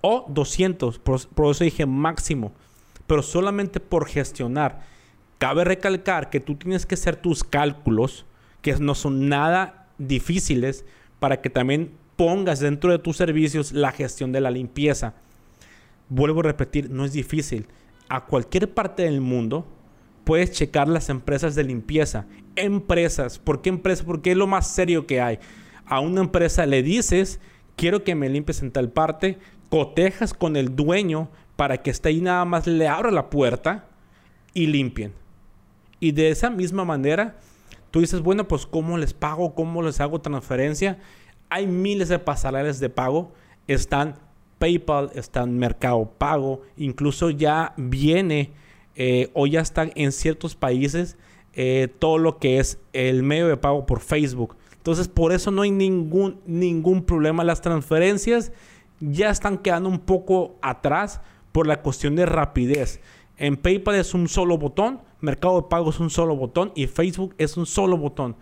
[0.02, 1.00] o 200.
[1.00, 2.52] Por, por eso dije máximo.
[3.06, 4.97] Pero solamente por gestionar.
[5.38, 8.26] Cabe recalcar que tú tienes que hacer tus cálculos,
[8.62, 10.84] que no son nada difíciles,
[11.20, 15.14] para que también pongas dentro de tus servicios la gestión de la limpieza.
[16.10, 17.68] Vuelvo a repetir, no es difícil.
[18.10, 19.68] A cualquier parte del mundo
[20.24, 22.26] puedes checar las empresas de limpieza.
[22.56, 23.38] Empresas.
[23.38, 24.06] ¿Por qué empresas?
[24.06, 25.40] Porque es lo más serio que hay.
[25.86, 27.40] A una empresa le dices,
[27.76, 29.38] quiero que me limpies en tal parte,
[29.70, 33.86] cotejas con el dueño para que esté ahí nada más le abra la puerta
[34.54, 35.14] y limpien.
[36.00, 37.38] Y de esa misma manera,
[37.92, 39.56] tú dices, bueno, pues ¿cómo les pago?
[39.56, 41.00] ¿Cómo les hago transferencia?
[41.50, 43.32] Hay miles de pasarelas de pago.
[43.68, 44.16] Están
[44.60, 46.62] PayPal, están Mercado Pago.
[46.78, 48.52] Incluso ya viene
[48.96, 51.18] eh, o ya están en ciertos países
[51.54, 54.56] eh, todo lo que es el medio de pago por Facebook.
[54.76, 57.44] Entonces, por eso no hay ningún, ningún problema.
[57.44, 58.52] Las transferencias
[59.00, 61.20] ya están quedando un poco atrás
[61.52, 63.02] por la cuestión de rapidez.
[63.38, 67.34] En PayPal es un solo botón, Mercado de Pago es un solo botón y Facebook
[67.38, 68.36] es un solo botón.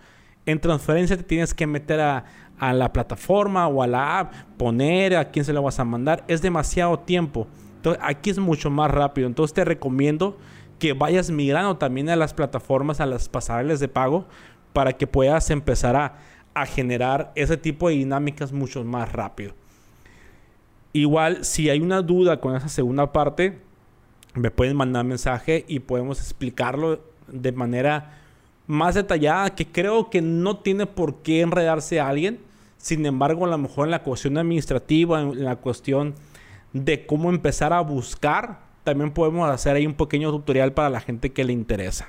[0.44, 2.24] En transferencia te tienes que meter a,
[2.60, 6.24] la plataforma o a la app, poner a quién se lo vas a mandar.
[6.28, 7.46] Es demasiado tiempo.
[7.76, 9.26] Entonces aquí es mucho más rápido.
[9.26, 10.36] Entonces te recomiendo
[10.78, 14.26] que vayas migrando también a las plataformas, a las pasarelas de pago,
[14.72, 16.18] para que puedas empezar a,
[16.54, 19.54] a generar ese tipo de dinámicas mucho más rápido.
[20.92, 23.60] Igual, si hay una duda con esa segunda parte,
[24.36, 28.20] me pueden mandar mensaje y podemos explicarlo de manera
[28.66, 32.40] más detallada, que creo que no tiene por qué enredarse a alguien.
[32.78, 36.14] Sin embargo, a lo mejor en la cuestión administrativa, en la cuestión
[36.72, 41.32] de cómo empezar a buscar, también podemos hacer ahí un pequeño tutorial para la gente
[41.32, 42.08] que le interesa.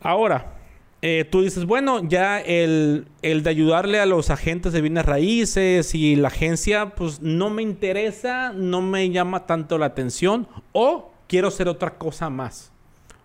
[0.00, 0.57] Ahora,
[1.00, 6.16] eh, tú dices, bueno, ya el, de ayudarle a los agentes de bienes raíces y
[6.16, 11.68] la agencia, pues no me interesa, no me llama tanto la atención o quiero hacer
[11.68, 12.72] otra cosa más.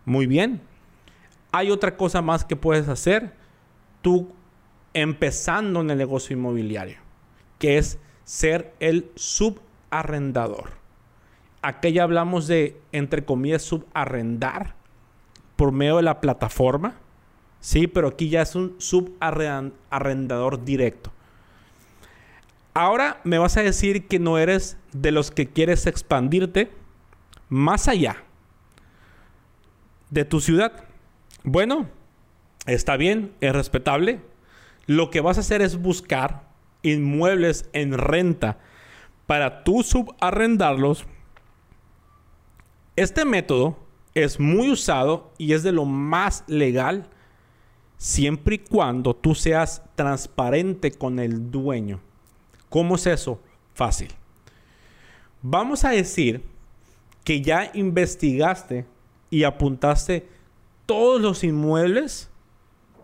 [0.06, 0.62] Muy bien.
[1.52, 3.34] Hay otra cosa más que puedes hacer
[4.02, 4.30] tú
[4.94, 6.98] empezando en el negocio inmobiliario,
[7.58, 10.72] que es ser el subarrendador.
[11.64, 14.76] Aquí ya hablamos de, entre comillas, subarrendar
[15.56, 17.00] por medio de la plataforma
[17.64, 21.14] Sí, pero aquí ya es un subarrendador directo.
[22.74, 26.72] Ahora me vas a decir que no eres de los que quieres expandirte
[27.48, 28.18] más allá
[30.10, 30.74] de tu ciudad.
[31.46, 31.88] Bueno,
[32.66, 34.20] está bien, es respetable.
[34.86, 36.50] Lo que vas a hacer es buscar
[36.82, 38.60] inmuebles en renta
[39.26, 41.06] para tú subarrendarlos.
[42.98, 43.80] Este método
[44.16, 47.10] es muy usado y es de lo más legal
[48.04, 52.02] siempre y cuando tú seas transparente con el dueño.
[52.68, 53.40] ¿Cómo es eso?
[53.76, 54.10] Fácil.
[55.42, 56.44] Vamos a decir
[57.24, 58.86] que ya investigaste
[59.30, 60.28] y apuntaste
[60.86, 62.30] todos los inmuebles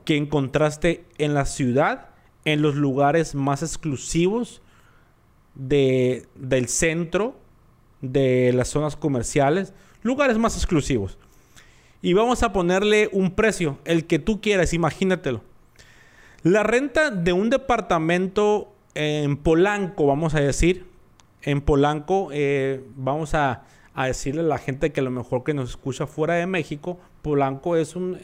[0.03, 2.09] que encontraste en la ciudad,
[2.43, 4.61] en los lugares más exclusivos
[5.55, 7.39] de, del centro,
[8.01, 11.17] de las zonas comerciales, lugares más exclusivos
[12.01, 15.41] y vamos a ponerle un precio, el que tú quieras, imagínatelo.
[16.43, 20.85] La renta de un departamento en Polanco, vamos a decir,
[21.41, 23.63] en Polanco, eh, vamos a,
[23.95, 27.75] decirle a la gente que a lo mejor que nos escucha fuera de México, Polanco
[27.75, 28.17] es un,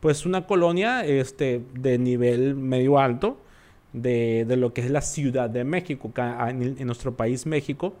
[0.00, 3.40] pues una colonia este, de nivel medio alto
[3.94, 7.94] de, lo que es la Ciudad de México, en, en nuestro país México,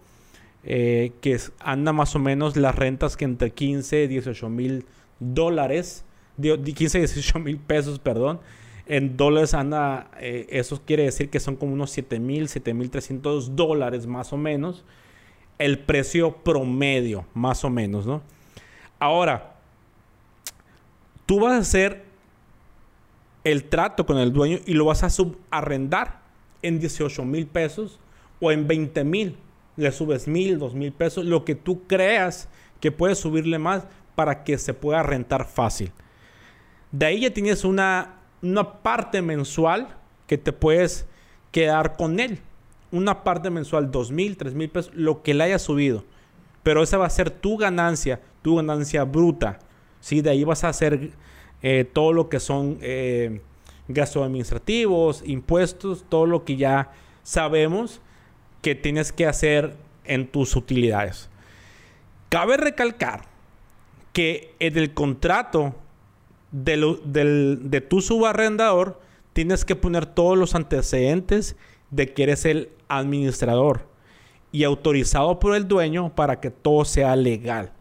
[0.64, 4.84] eh, que anda más o menos las rentas que entre 15 y 18 mil
[5.34, 6.04] dólares,
[6.40, 8.40] 15, 18 mil pesos, perdón.
[8.86, 12.90] En dólares anda, eh, eso quiere decir que son como unos 7 mil, 7 mil
[12.90, 14.84] 300 dólares más o menos.
[15.58, 18.22] El precio promedio, más o menos, ¿no?
[18.98, 19.54] Ahora,
[21.26, 22.04] tú vas a hacer
[23.44, 26.20] el trato con el dueño y lo vas a subarrendar
[26.62, 27.98] en 18 mil pesos
[28.40, 29.36] o en 20 mil.
[29.76, 32.48] Le subes mil, dos mil pesos, lo que tú creas
[32.80, 35.92] que puedes subirle más, para que se pueda rentar fácil.
[36.90, 39.88] De ahí ya tienes una, una parte mensual
[40.26, 41.06] que te puedes
[41.50, 42.40] quedar con él.
[42.90, 46.04] Una parte mensual, dos mil, tres mil pesos, lo que le haya subido.
[46.62, 49.58] Pero esa va a ser tu ganancia, tu ganancia bruta.
[50.00, 50.20] ¿sí?
[50.20, 51.10] De ahí vas a hacer
[51.62, 53.40] eh, todo lo que son eh,
[53.88, 58.00] gastos administrativos, impuestos, todo lo que ya sabemos
[58.60, 61.30] que tienes que hacer en tus utilidades.
[62.28, 63.31] Cabe recalcar
[64.12, 65.74] que en el contrato
[66.50, 69.00] de tu subarrendador
[69.32, 71.56] tienes que poner todos los antecedentes
[71.90, 73.86] de que eres el administrador
[74.50, 77.72] y autorizado por el dueño para que todo sea legal.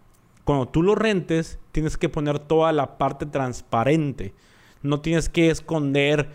[0.46, 4.34] Cuando tú lo rentes, tienes que poner toda la parte transparente.
[4.82, 6.30] No tienes que esconder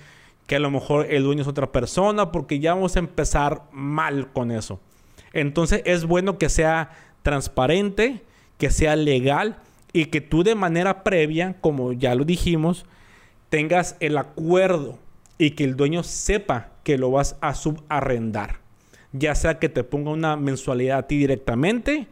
[0.46, 4.30] que a lo mejor el dueño es otra persona porque ya vamos a empezar mal
[4.32, 4.78] con eso.
[5.32, 6.90] Entonces es bueno que sea
[7.22, 8.22] transparente,
[8.58, 9.58] que sea legal
[9.96, 12.84] y que tú de manera previa, como ya lo dijimos,
[13.48, 14.98] tengas el acuerdo
[15.38, 18.58] y que el dueño sepa que lo vas a subarrendar.
[19.12, 22.08] Ya sea que te ponga una mensualidad a ti directamente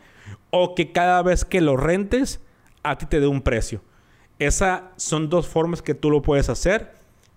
[0.48, 2.40] o que cada vez que lo rentes
[2.82, 3.82] a ti te dé un precio.
[4.38, 6.94] Esas son dos formas que tú lo puedes hacer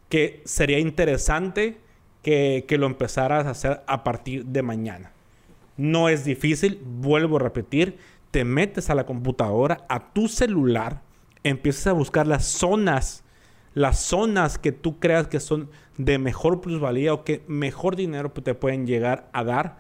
[0.08, 1.78] que sería interesante
[2.24, 5.12] que, que, lo empezaras a hacer a partir de mañana.
[5.76, 7.98] No es difícil, vuelvo a repetir,
[8.32, 11.02] te metes a la computadora, a tu celular,
[11.44, 13.24] empiezas a buscar las zonas,
[13.74, 18.54] las zonas que tú creas que son de mejor plusvalía o que mejor dinero te
[18.54, 19.78] pueden llegar a dar.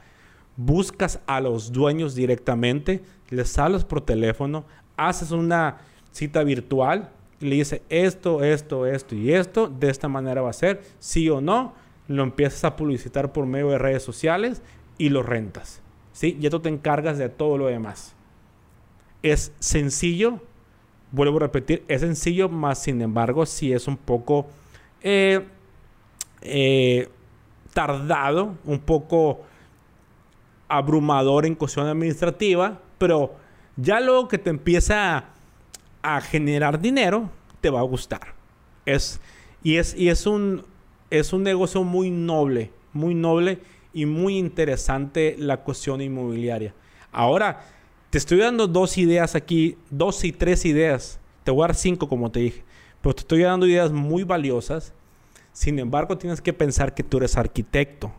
[0.55, 5.77] Buscas a los dueños directamente, les hablas por teléfono, haces una
[6.11, 10.81] cita virtual le dice esto, esto, esto y esto, de esta manera va a ser,
[10.99, 11.73] sí o no,
[12.07, 14.61] lo empiezas a publicitar por medio de redes sociales
[14.97, 15.81] y lo rentas.
[16.13, 16.37] ¿sí?
[16.39, 18.15] Y tú te encargas de todo lo demás.
[19.31, 20.39] Es sencillo,
[21.11, 24.47] vuelvo a repetir, es sencillo, más sin embargo, sí es un poco
[25.01, 25.45] eh,
[26.41, 27.09] eh,
[27.73, 29.41] tardado, un poco
[30.69, 33.35] abrumador en cuestión administrativa, pero
[33.75, 35.25] ya luego que te empieza
[36.01, 37.29] a generar dinero,
[37.61, 38.33] te va a gustar.
[38.85, 39.19] Es,
[39.63, 40.63] y es, y es, un,
[41.09, 43.59] es un negocio muy noble, muy noble
[43.93, 46.73] y muy interesante la cuestión inmobiliaria.
[47.11, 47.61] Ahora,
[48.17, 51.19] te estoy dando dos ideas aquí, dos y tres ideas.
[51.43, 52.63] Te voy a dar cinco, como te dije.
[52.99, 54.91] Pero te estoy dando ideas muy valiosas.
[55.53, 58.11] Sin embargo, tienes que pensar que tú eres arquitecto.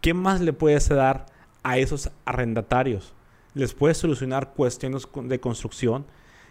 [0.00, 1.26] ¿Qué más le puedes dar
[1.62, 3.12] a esos arrendatarios?
[3.52, 6.06] Les puedes solucionar cuestiones de construcción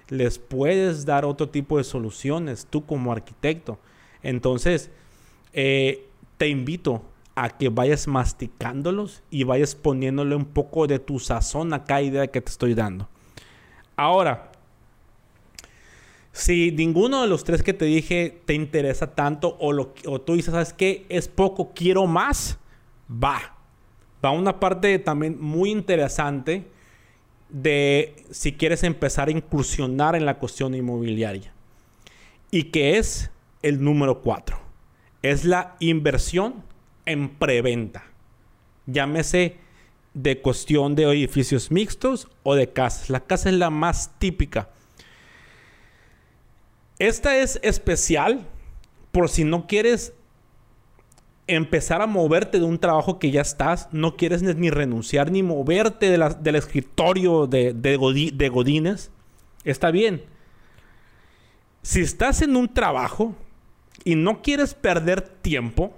[0.10, 3.78] les puedes dar otro tipo de soluciones tú como arquitecto.
[4.24, 4.90] Entonces,
[5.54, 6.06] eh,
[6.38, 7.02] te invito
[7.38, 12.26] a que vayas masticándolos y vayas poniéndole un poco de tu sazón a cada idea
[12.26, 13.08] que te estoy dando.
[13.96, 14.52] Ahora,
[16.32, 20.34] si ninguno de los tres que te dije te interesa tanto o, lo, o tú
[20.34, 21.06] dices, ¿sabes qué?
[21.10, 22.58] Es poco, quiero más,
[23.08, 23.56] va.
[24.26, 26.68] Va una parte también muy interesante
[27.50, 31.54] de si quieres empezar a incursionar en la cuestión inmobiliaria.
[32.50, 33.30] Y que es
[33.62, 34.58] el número cuatro.
[35.22, 36.66] Es la inversión
[37.08, 38.06] en preventa.
[38.86, 39.58] Llámese
[40.14, 43.10] de cuestión de edificios mixtos o de casas.
[43.10, 44.70] La casa es la más típica.
[47.00, 48.46] Esta es especial
[49.12, 50.14] por si no quieres
[51.48, 56.12] empezar a moverte de un trabajo que ya estás, no quieres ni renunciar ni moverte
[56.12, 57.96] del escritorio de, de,
[58.50, 59.12] Godines,
[59.64, 60.24] está bien.
[61.82, 63.34] Si estás en un trabajo
[64.04, 65.94] y no quieres perder tiempo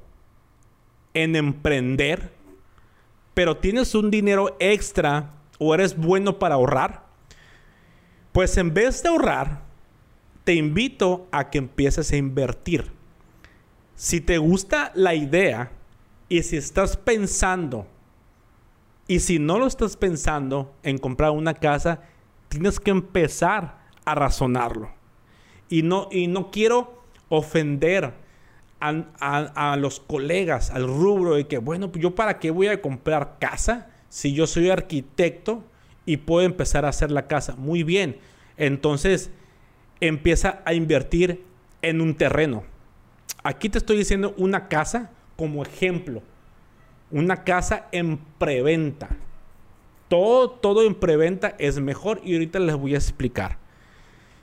[1.14, 2.32] en emprender,
[3.34, 7.06] pero tienes un dinero extra o eres bueno para ahorrar,
[8.32, 9.62] pues en vez de ahorrar,
[10.44, 12.92] te invito a que empieces a invertir.
[13.96, 15.72] Si te gusta la idea
[16.30, 17.86] y si estás pensando,
[19.08, 22.02] y si no lo estás pensando en comprar una casa,
[22.48, 24.92] tienes que empezar a razonarlo.
[25.68, 28.14] Y no, y no quiero ofender
[28.80, 33.38] a, los colegas, al rubro de que, bueno, pues yo para qué voy a comprar
[33.40, 35.64] casa si yo soy arquitecto
[36.06, 37.56] y puedo empezar a hacer la casa.
[37.56, 38.18] Muy bien.
[38.58, 39.32] Entonces,
[40.00, 41.44] empieza a invertir
[41.82, 42.64] en un terreno
[43.44, 46.22] Aquí te estoy diciendo una casa como ejemplo.
[47.12, 49.10] Una casa en preventa.
[50.10, 53.58] Todo, todo en preventa es mejor y ahorita les voy a explicar.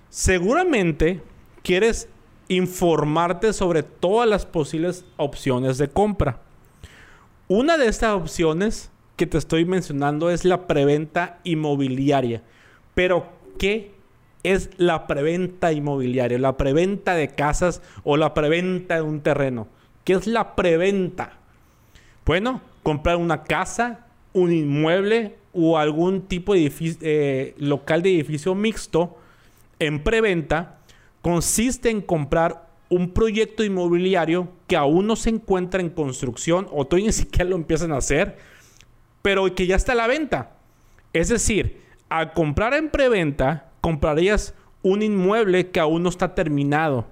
[0.09, 1.21] Seguramente
[1.63, 2.09] quieres
[2.49, 6.41] informarte sobre todas las posibles opciones de compra.
[7.49, 12.43] Una de estas opciones que te estoy mencionando es la preventa inmobiliaria.
[12.95, 13.29] Pero,
[13.59, 13.97] ¿qué
[14.53, 19.67] es la preventa inmobiliaria, la preventa de casas o la preventa de un terreno.
[20.05, 21.33] ¿Qué es la preventa?
[22.25, 29.19] Bueno, comprar una casa, un inmueble o algún tipo de eh, local de edificio mixto
[29.81, 30.76] en preventa
[31.27, 37.09] consiste en comprar un proyecto inmobiliario que aún no se encuentra en construcción o todavía
[37.09, 38.39] ni siquiera lo empiezan a hacer,
[39.23, 40.53] pero que ya está a la venta.
[41.13, 44.55] Es decir, al comprar en preventa, comprarías
[44.85, 47.09] un inmueble que aún no está terminado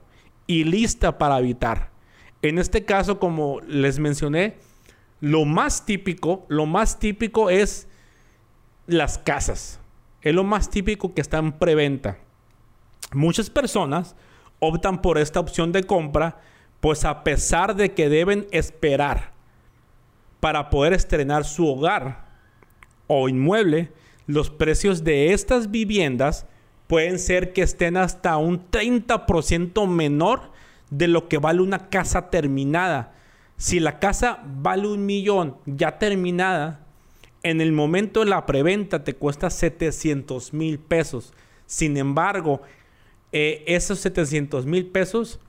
[0.46, 1.90] y lista para habitar.
[2.40, 4.54] En este caso, como les mencioné,
[5.20, 7.88] lo más típico, lo más típico es
[8.86, 9.80] las casas.
[10.22, 12.18] Es lo más típico que está en preventa.
[13.12, 14.16] Muchas personas
[14.58, 16.38] optan por esta opción de compra,
[16.80, 19.32] pues a pesar de que deben esperar
[20.40, 22.26] para poder estrenar su hogar
[23.06, 23.92] o inmueble,
[24.26, 26.46] los precios de estas viviendas
[26.86, 30.52] pueden ser que estén hasta un 30% menor
[30.90, 33.14] de lo que vale una casa terminada.
[33.56, 36.80] Si la casa vale un millón ya terminada,
[37.42, 41.32] en el momento de la preventa te cuesta 700 mil pesos.
[41.66, 42.62] Sin embargo,
[43.36, 45.40] eh, esos 700 mil pesos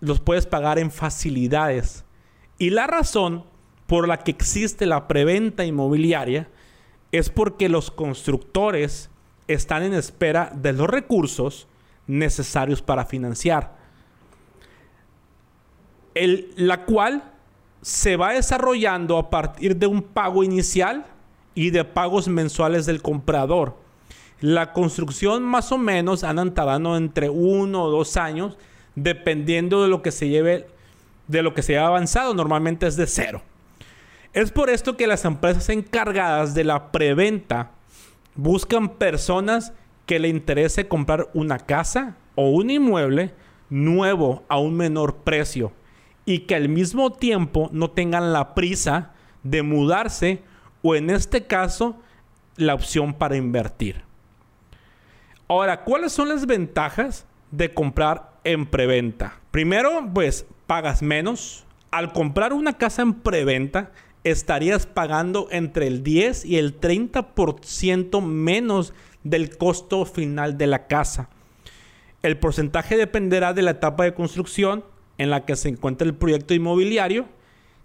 [0.00, 2.02] los puedes pagar en facilidades.
[2.56, 3.44] Y la razón
[3.86, 6.48] por la que existe la preventa inmobiliaria
[7.12, 9.10] es porque los constructores
[9.48, 11.68] están en espera de los recursos
[12.06, 13.76] necesarios para financiar.
[16.14, 17.34] El, la cual
[17.82, 21.04] se va desarrollando a partir de un pago inicial
[21.54, 23.76] y de pagos mensuales del comprador.
[24.40, 28.58] La construcción más o menos andan tardando entre uno o dos años,
[28.94, 30.66] dependiendo de lo que se lleve,
[31.26, 32.34] de lo que se avanzado.
[32.34, 33.42] Normalmente es de cero.
[34.34, 37.70] Es por esto que las empresas encargadas de la preventa
[38.34, 39.72] buscan personas
[40.04, 43.34] que le interese comprar una casa o un inmueble
[43.70, 45.72] nuevo a un menor precio
[46.26, 49.12] y que al mismo tiempo no tengan la prisa
[49.42, 50.42] de mudarse
[50.82, 51.96] o en este caso
[52.56, 54.05] la opción para invertir.
[55.48, 59.40] Ahora, ¿cuáles son las ventajas de comprar en preventa?
[59.52, 61.64] Primero, pues pagas menos.
[61.92, 63.92] Al comprar una casa en preventa,
[64.24, 68.92] estarías pagando entre el 10 y el 30% menos
[69.22, 71.28] del costo final de la casa.
[72.22, 74.84] El porcentaje dependerá de la etapa de construcción
[75.16, 77.26] en la que se encuentra el proyecto inmobiliario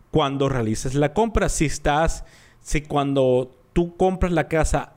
[0.09, 1.47] cuando realices la compra.
[1.47, 2.25] Si estás,
[2.59, 4.93] si cuando tú compras la casa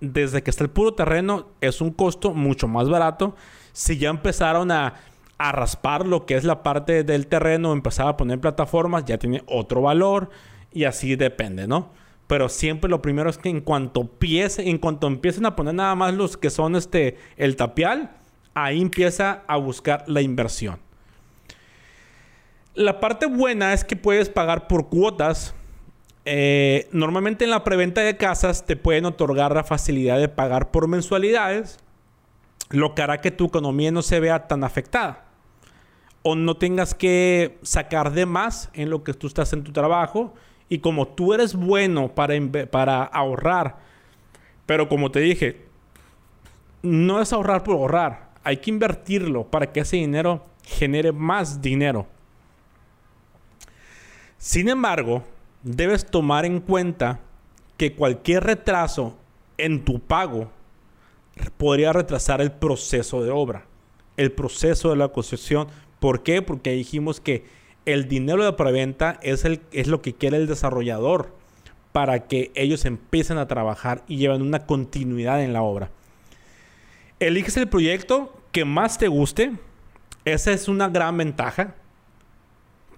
[0.00, 3.34] desde que está el puro terreno es un costo mucho más barato.
[3.72, 4.94] Si ya empezaron a,
[5.38, 9.82] raspar lo que es la parte del terreno, empezar a poner plataformas, ya tiene otro
[9.82, 10.30] valor
[10.72, 11.90] y así depende, ¿no?
[12.26, 15.94] Pero siempre lo primero es que en cuanto empiece, en cuanto empiecen a poner nada
[15.94, 18.16] más los que son este el tapial,
[18.54, 20.78] ahí empieza a buscar la inversión.
[22.74, 25.54] La parte buena es que puedes pagar por cuotas.
[26.28, 30.88] Eh, normalmente en la preventa de casas te pueden otorgar la facilidad de pagar por
[30.88, 31.78] mensualidades,
[32.70, 35.26] lo que hará que tu economía no se vea tan afectada
[36.22, 40.34] o no tengas que sacar de más en lo que tú estás en tu trabajo
[40.68, 42.34] y como tú eres bueno para,
[42.72, 43.76] para ahorrar,
[44.66, 45.64] pero como te dije,
[46.82, 52.08] no es ahorrar por ahorrar, hay que invertirlo para que ese dinero genere más dinero.
[54.38, 55.22] Sin embargo,
[55.62, 57.20] debes tomar en cuenta
[57.76, 59.16] que cualquier retraso
[59.58, 60.50] en tu pago
[61.56, 63.66] podría retrasar el proceso de obra,
[64.16, 65.68] el proceso de la construcción.
[66.00, 66.42] ¿Por qué?
[66.42, 67.44] Porque dijimos que
[67.84, 71.32] el dinero de preventa es, el, es lo que quiere el desarrollador
[71.92, 75.90] para que ellos empiecen a trabajar y lleven una continuidad en la obra.
[77.20, 79.52] Eliges el proyecto que más te guste.
[80.24, 81.74] Esa es una gran ventaja.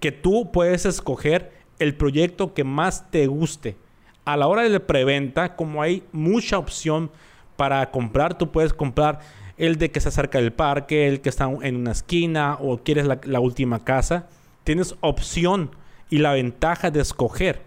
[0.01, 3.77] Que tú puedes escoger el proyecto que más te guste.
[4.25, 7.09] A la hora de la preventa, como hay mucha opción
[7.55, 9.19] para comprar, tú puedes comprar
[9.57, 13.05] el de que se acerca del parque, el que está en una esquina o quieres
[13.05, 14.27] la, la última casa
[14.69, 15.71] tienes opción
[16.11, 17.63] y la ventaja de escoger.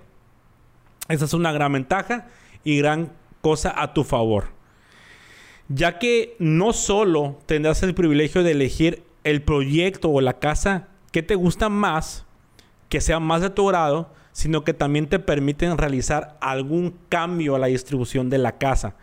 [1.08, 2.28] Esa es una gran ventaja
[2.62, 4.44] y gran cosa a tu favor.
[5.68, 11.24] Ya que no solo tendrás el privilegio de elegir el proyecto o la casa que
[11.24, 12.24] te gusta más,
[12.92, 17.58] que sea más de tu grado, sino que también te permiten realizar algún cambio a
[17.58, 18.96] la distribución de la casa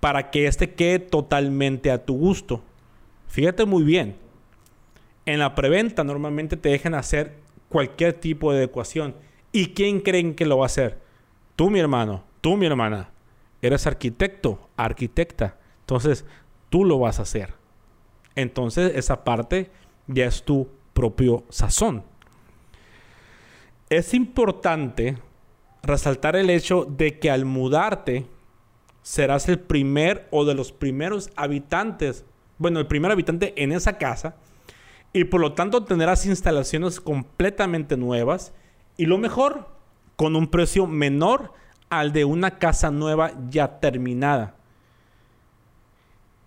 [0.00, 2.62] para que éste quede totalmente a tu gusto.
[3.28, 4.16] Fíjate muy bien,
[5.26, 7.34] en la preventa normalmente te dejan hacer
[7.68, 9.14] cualquier tipo de adecuación.
[9.52, 10.98] ¿Y quién creen que lo va a hacer?
[11.56, 13.10] Tú, mi hermano, tú, mi hermana.
[13.60, 15.58] Eres arquitecto, arquitecta.
[15.80, 16.24] Entonces,
[16.70, 17.52] tú lo vas a hacer.
[18.34, 19.70] Entonces, esa parte
[20.06, 22.08] ya es tu propio sazón.
[23.90, 25.18] Es importante
[25.82, 28.24] resaltar el hecho de que al mudarte
[29.02, 32.24] serás el primer o de los primeros habitantes,
[32.56, 34.36] bueno, el primer habitante en esa casa
[35.12, 38.52] y por lo tanto tendrás instalaciones completamente nuevas
[38.96, 39.68] y lo mejor,
[40.14, 41.52] con un precio menor
[41.88, 44.54] al de una casa nueva ya terminada.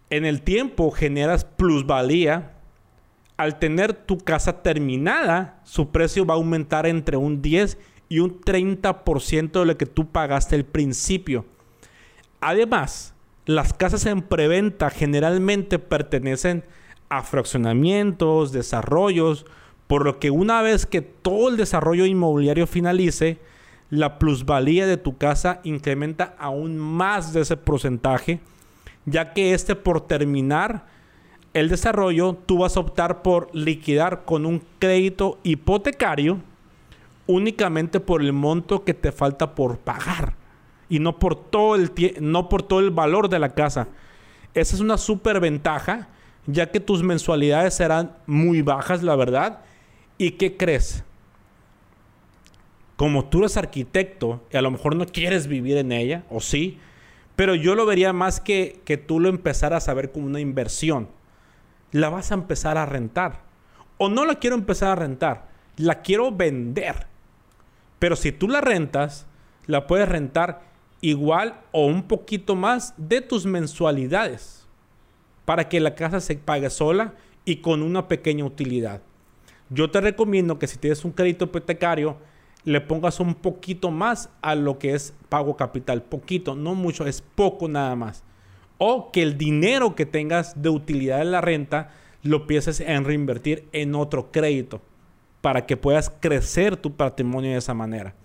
[0.10, 2.53] en el tiempo generas plusvalía.
[3.38, 7.78] Al tener tu casa terminada, su precio va a aumentar entre un 10
[8.10, 11.46] y un 30% de lo que tú pagaste al principio.
[12.42, 13.14] Además,
[13.46, 16.64] las casas en preventa generalmente pertenecen
[17.10, 19.46] a fraccionamientos, desarrollos,
[19.88, 23.40] por lo que una vez que todo el desarrollo inmobiliario finalice,
[23.90, 28.40] la plusvalía de tu casa incrementa aún más de ese porcentaje,
[29.06, 30.86] ya que este por terminar
[31.54, 36.40] el desarrollo, tú vas a optar por liquidar con un crédito hipotecario
[37.28, 40.36] únicamente por el monto que te falta por pagar
[40.90, 43.88] y no por todo el, no por todo el valor de la casa.
[44.54, 46.10] Esa es una súper ventaja,
[46.46, 49.62] ya que tus mensualidades serán muy bajas, la verdad.
[50.18, 51.04] ¿Y qué crees?
[52.96, 56.78] Como tú eres arquitecto y a lo mejor no quieres vivir en ella, o sí,
[57.36, 61.08] pero yo lo vería más que, que tú lo empezaras a ver como una inversión.
[61.94, 63.44] La vas a empezar a rentar.
[63.98, 67.08] O no la quiero empezar a rentar, la quiero vender.
[68.00, 69.28] Pero si tú la rentas,
[69.68, 70.64] la puedes rentar
[71.00, 74.68] igual o un poquito más de tus mensualidades
[75.46, 77.14] para que la casa se pague sola
[77.46, 79.02] y con una pequeña utilidad.
[79.70, 82.18] Yo te recomiendo que si tienes un crédito hipotecario,
[82.64, 86.02] le pongas un poquito más a lo que es pago capital.
[86.02, 88.24] Poquito, no mucho, es poco nada más.
[88.78, 93.68] O que el dinero que tengas de utilidad en la renta lo empieces en reinvertir
[93.72, 94.82] en otro crédito
[95.42, 98.16] para que puedas crecer tu patrimonio de esa manera.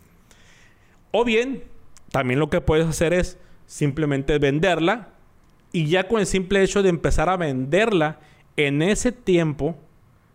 [1.11, 1.65] O bien,
[2.11, 5.09] también lo que puedes hacer es simplemente venderla
[5.73, 8.21] y ya con el simple hecho de empezar a venderla,
[8.57, 9.77] en ese tiempo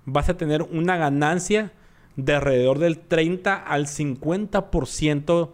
[0.05, 1.71] vas a tener una ganancia
[2.15, 5.49] de alrededor del 30 al 50%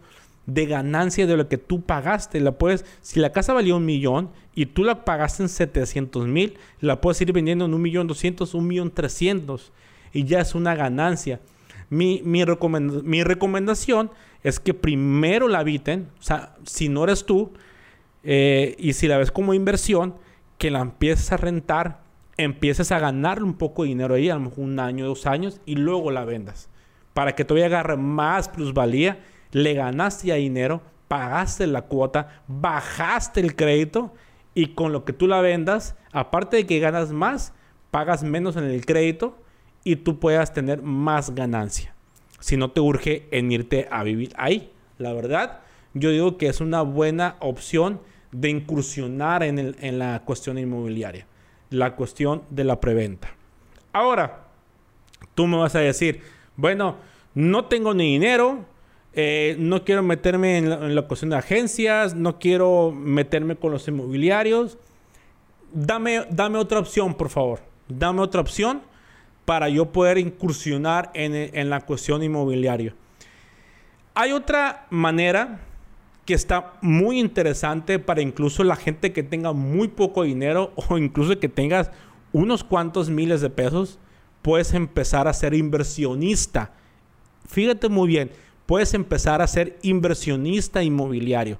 [0.49, 2.39] de ganancia de lo que tú pagaste.
[2.39, 6.57] La puedes, si la casa valía un millón y tú la pagaste en 700 mil,
[6.79, 9.71] la puedes ir vendiendo en un millón doscientos, un millón trescientos
[10.11, 11.39] y ya es una ganancia.
[11.89, 14.11] Mi, mi, recomendación
[14.43, 17.51] es que primero la habiten, o sea, si no eres tú,
[18.23, 20.15] eh, y si la ves como inversión,
[20.57, 22.01] que la empieces a rentar,
[22.37, 25.61] empieces a ganar un poco de dinero ahí, a lo mejor un año, dos años,
[25.65, 26.69] y luego la vendas.
[27.13, 29.19] Para que todavía agarre más plusvalía,
[29.51, 34.13] le ganaste dinero, pagaste la cuota, bajaste el crédito,
[34.53, 37.53] y con lo que tú la vendas, aparte de que ganas más,
[37.91, 39.37] pagas menos en el crédito
[39.83, 41.95] y tú puedas tener más ganancia.
[42.39, 44.71] Si no te urge en irte a vivir ahí.
[44.97, 45.61] La verdad,
[45.93, 51.25] yo digo que es una buena opción de incursionar en, la cuestión inmobiliaria.
[51.69, 53.29] La cuestión de la preventa.
[53.93, 54.47] Ahora,
[55.35, 56.21] tú me vas a decir,
[56.55, 56.97] bueno,
[57.33, 58.65] no tengo ni dinero,
[59.14, 64.78] eh, no quiero meterme en la, cuestión de agencias, no quiero meterme con los inmobiliarios.
[65.74, 67.62] Dame, dame otra opción, por favor.
[67.88, 68.82] Dame otra opción
[69.45, 72.93] para yo poder incursionar en, la cuestión inmobiliaria.
[74.14, 75.62] Hay otra manera
[76.26, 81.39] que está muy interesante para incluso la gente que tenga muy poco dinero o incluso
[81.39, 81.89] que tengas
[82.32, 83.97] unos cuantos miles de pesos,
[84.43, 86.72] puedes empezar a ser inversionista.
[87.47, 88.30] Fíjate muy bien,
[88.70, 91.57] puedes empezar a ser inversionista inmobiliario.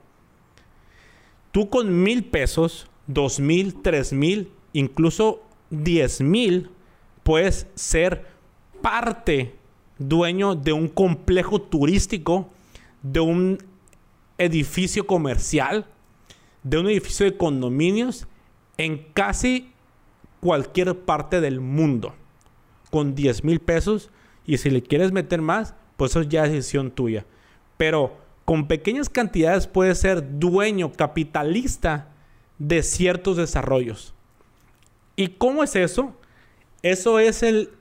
[1.52, 5.42] Tú con mil pesos, dos mil, tres mil, incluso
[5.72, 6.70] diez mil,
[7.24, 8.28] puedes ser
[8.84, 9.56] parte,
[9.98, 12.48] dueño de un complejo turístico,
[13.02, 13.58] de un
[14.38, 15.88] edificio comercial,
[16.62, 18.28] de un edificio de condominios
[18.78, 19.72] en casi
[20.42, 22.14] cualquier parte del mundo.
[22.92, 24.12] Con 10 mil pesos.
[24.46, 27.26] Y si le quieres meter más, pues eso ya es decisión tuya.
[27.76, 32.08] Pero con pequeñas cantidades puedes ser dueño, capitalista
[32.58, 34.14] de ciertos desarrollos.
[35.18, 36.16] ¿Y cómo es eso?
[36.82, 37.72] Eso es el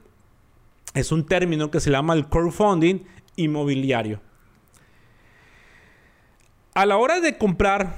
[0.94, 3.04] es un término que se llama el crowdfunding
[3.36, 4.20] inmobiliario.
[6.74, 7.94] A la hora de comprar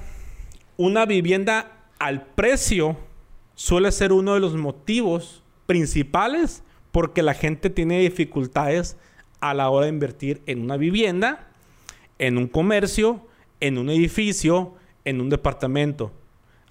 [0.76, 2.98] una vivienda al precio
[3.54, 6.62] suele ser uno de los motivos principales
[6.92, 8.98] porque la gente tiene dificultades
[9.40, 11.48] a la hora de invertir en una vivienda,
[12.18, 13.26] en un comercio,
[13.60, 14.74] en un edificio,
[15.04, 16.12] en un departamento.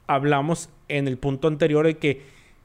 [0.07, 2.21] Hablamos en el punto anterior de que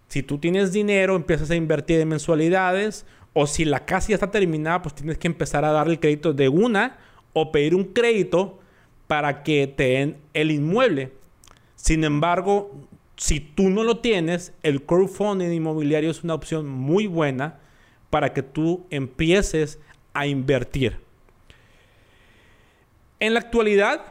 [0.09, 3.07] si tú tienes dinero, empiezas a invertir en mensualidades.
[3.33, 6.33] O si la casa ya está terminada, pues tienes que empezar a darle el crédito
[6.33, 6.99] de una
[7.33, 8.61] o pedir un crédito
[9.07, 11.13] para que te den el inmueble.
[11.75, 12.71] Sin embargo,
[13.17, 17.59] si tú no lo tienes, el crowdfunding inmobiliario es una opción muy buena
[18.11, 19.81] para que tú empieces
[20.15, 20.99] a invertir.
[23.21, 24.03] En la actualidad,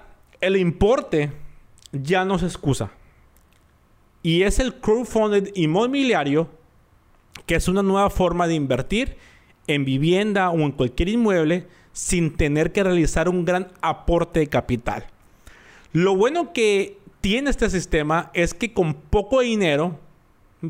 [0.42, 1.32] el importe
[1.92, 2.92] ya no se excusa
[4.24, 6.50] Y es el crowdfunding inmobiliario,
[7.46, 9.18] que es una nueva forma de invertir
[9.68, 15.06] en vivienda o en cualquier inmueble sin tener que realizar un gran aporte de capital.
[15.92, 20.00] Lo bueno que tiene este sistema es que con poco dinero,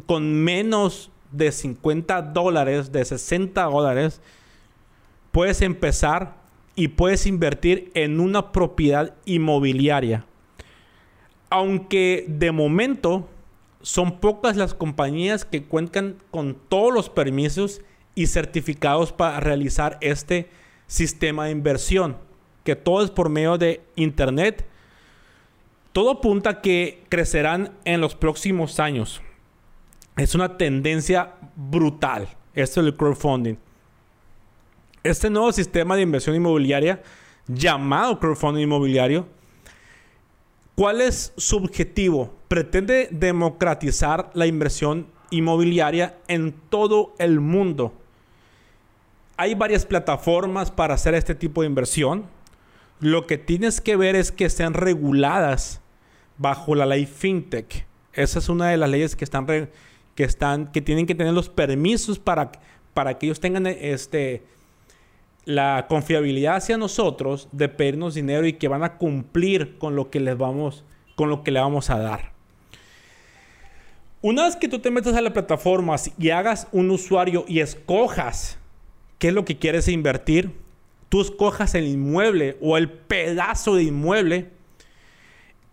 [0.05, 4.21] con menos de 50 dólares, de 60 dólares,
[5.33, 6.35] puedes empezar
[6.75, 10.25] y puedes invertir en una propiedad inmobiliaria.
[11.49, 13.27] Aunque de momento
[13.81, 17.81] son pocas las compañías que cuentan con todos los permisos
[18.15, 20.49] y certificados para realizar este
[20.85, 22.15] sistema de inversión,
[22.63, 24.67] que todo es por medio de Internet.
[25.93, 29.21] Todo apunta a que crecerán en los próximos años.
[30.15, 33.57] Es una tendencia brutal, esto del crowdfunding.
[35.03, 37.01] Este nuevo sistema de inversión inmobiliaria,
[37.47, 39.27] llamado crowdfunding inmobiliario,
[40.75, 42.33] ¿cuál es su objetivo?
[42.47, 47.93] Pretende democratizar la inversión inmobiliaria en todo el mundo
[49.37, 52.25] hay varias plataformas para hacer este tipo de inversión.
[52.99, 55.81] Lo que tienes que ver es que sean reguladas
[56.37, 57.85] bajo la ley FinTech.
[58.13, 61.49] Esa es una de las leyes que están, que están que tienen que tener los
[61.49, 62.51] permisos para,
[62.93, 64.43] para que ellos tengan este
[65.45, 70.19] la confiabilidad hacia nosotros de pedirnos dinero y que van a cumplir con lo que
[70.19, 70.85] les vamos
[71.15, 72.31] con lo que le vamos a dar.
[74.21, 78.57] Una vez que tú te metas a la plataforma y hagas un usuario y escojas
[79.19, 80.51] qué es lo que quieres invertir,
[81.09, 84.49] tú escojas el inmueble o el pedazo de inmueble,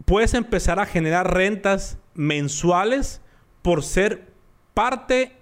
[0.05, 3.21] puedes empezar a generar rentas mensuales
[3.63, 4.27] por ser
[4.75, 5.33] parte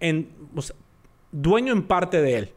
[0.00, 0.30] en,
[1.32, 2.52] dueño en parte de él.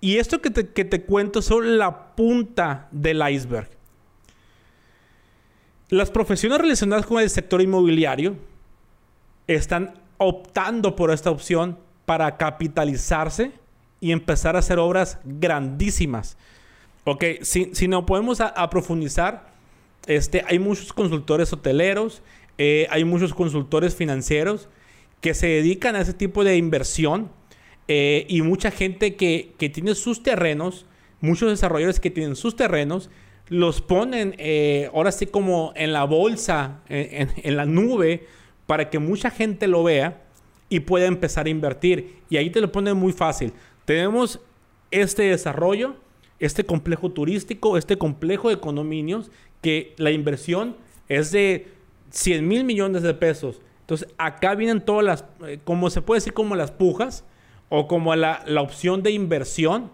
[0.00, 3.68] Y esto que te, que te cuento es solo la punta del iceberg.
[5.88, 8.36] Las profesiones relacionadas con el sector inmobiliario
[9.46, 13.52] están optando por esta opción para capitalizarse
[14.00, 16.36] y empezar a hacer obras grandísimas.
[17.04, 19.52] Ok, si, si no podemos a, profundizar,
[20.06, 22.22] este, hay muchos consultores hoteleros,
[22.58, 24.68] eh, hay muchos consultores financieros
[25.20, 27.30] que se dedican a ese tipo de inversión
[27.92, 30.86] eh, y mucha gente que, que, tiene sus terrenos,
[31.20, 33.10] muchos desarrolladores que tienen sus terrenos,
[33.48, 38.28] los ponen eh, ahora sí como en la bolsa, en, en la nube,
[38.68, 40.22] para que mucha gente lo vea
[40.68, 42.20] y puede empezar a invertir.
[42.30, 43.52] Y ahí te lo pone muy fácil.
[43.86, 44.38] Tenemos
[44.92, 45.96] este desarrollo,
[46.38, 49.32] este complejo turístico, este complejo de condominios,
[49.62, 50.76] que la inversión
[51.08, 51.66] es de
[52.10, 53.60] 100 mil millones de pesos.
[53.80, 57.24] Entonces, acá vienen todas las, eh, como se puede decir, como las pujas
[57.70, 59.90] o como la, la opción de inversión.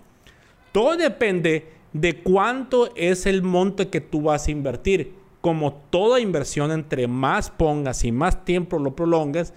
[0.72, 5.14] Todo depende de cuánto es el monto que tú vas a invertir.
[5.40, 9.54] Como toda inversión, entre más pongas y más tiempo lo prolongas,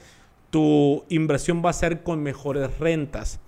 [0.51, 3.39] tu inversión va a ser con mejores rentas.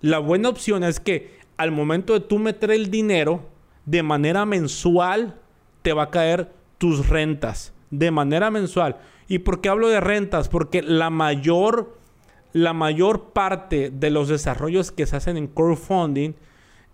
[0.00, 3.48] La buena opción es que al momento de tú meter el dinero,
[3.84, 5.36] de manera mensual,
[5.82, 7.72] te va a caer tus rentas.
[7.90, 8.96] De manera mensual.
[9.28, 10.48] ¿Y por qué hablo de rentas?
[10.48, 11.98] Porque la mayor,
[12.52, 16.32] la mayor parte de los desarrollos que se hacen en crowdfunding,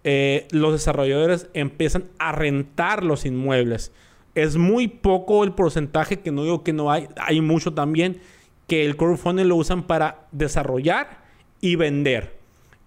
[0.04, 3.92] eh, los desarrolladores empiezan a rentar los inmuebles.
[4.34, 8.20] Es muy poco el porcentaje, que no digo que no hay, hay mucho también,
[8.66, 11.24] que el crowdfunding lo usan para desarrollar
[11.60, 12.36] y vender.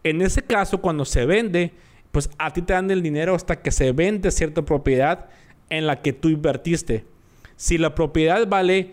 [0.03, 1.73] En ese caso, cuando se vende,
[2.11, 5.29] pues a ti te dan el dinero hasta que se vende cierta propiedad
[5.69, 7.05] en la que tú invertiste.
[7.55, 8.91] Si la propiedad vale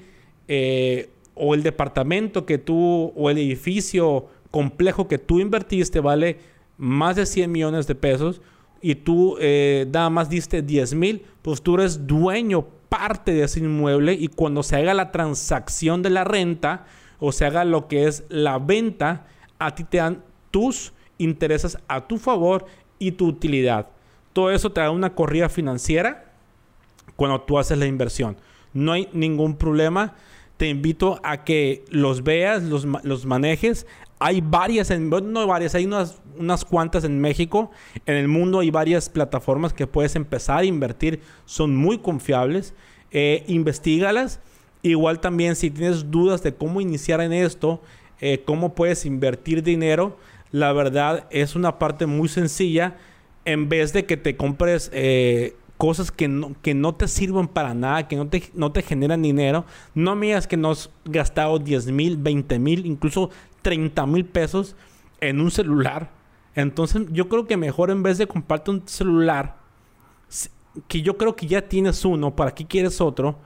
[0.49, 6.39] eh, o el departamento que tú o el edificio complejo que tú invertiste vale
[6.77, 8.41] más de 100 millones de pesos
[8.81, 13.61] y tú eh, nada más diste 10 mil, pues tú eres dueño parte de ese
[13.61, 16.87] inmueble y cuando se haga la transacción de la renta
[17.19, 19.27] o se haga lo que es la venta,
[19.59, 22.67] a ti te dan tus intereses a tu favor
[22.99, 23.89] y tu utilidad.
[24.33, 26.33] Todo eso te da una corrida financiera
[27.17, 28.37] cuando tú haces la inversión.
[28.73, 30.15] No hay ningún problema.
[30.59, 33.87] Te invito a que los veas, los, los manejes.
[34.19, 37.71] Hay varias, en, no varias, hay unas, unas cuantas en México.
[38.05, 41.21] En el mundo hay varias plataformas que puedes empezar a invertir.
[41.47, 42.75] Son muy confiables.
[43.11, 44.41] Eh, investigalas.
[44.83, 47.81] Igual también si tienes dudas de cómo iniciar en esto,
[48.21, 50.17] eh, cómo puedes invertir dinero,
[50.53, 52.97] la verdad es una parte muy sencilla.
[53.45, 57.73] En vez de que te compres eh, cosas que no, que no te sirvan para
[57.73, 59.65] nada, que no te, no te generan dinero,
[59.95, 63.31] no me digas que no has gastado 10 mil, 20 mil, incluso
[63.63, 64.77] 30 mil pesos
[65.21, 66.11] en un celular.
[66.55, 69.57] Entonces yo creo que mejor en vez de comprarte un celular,
[70.87, 73.39] que yo creo que ya tienes uno, ¿para qué quieres otro?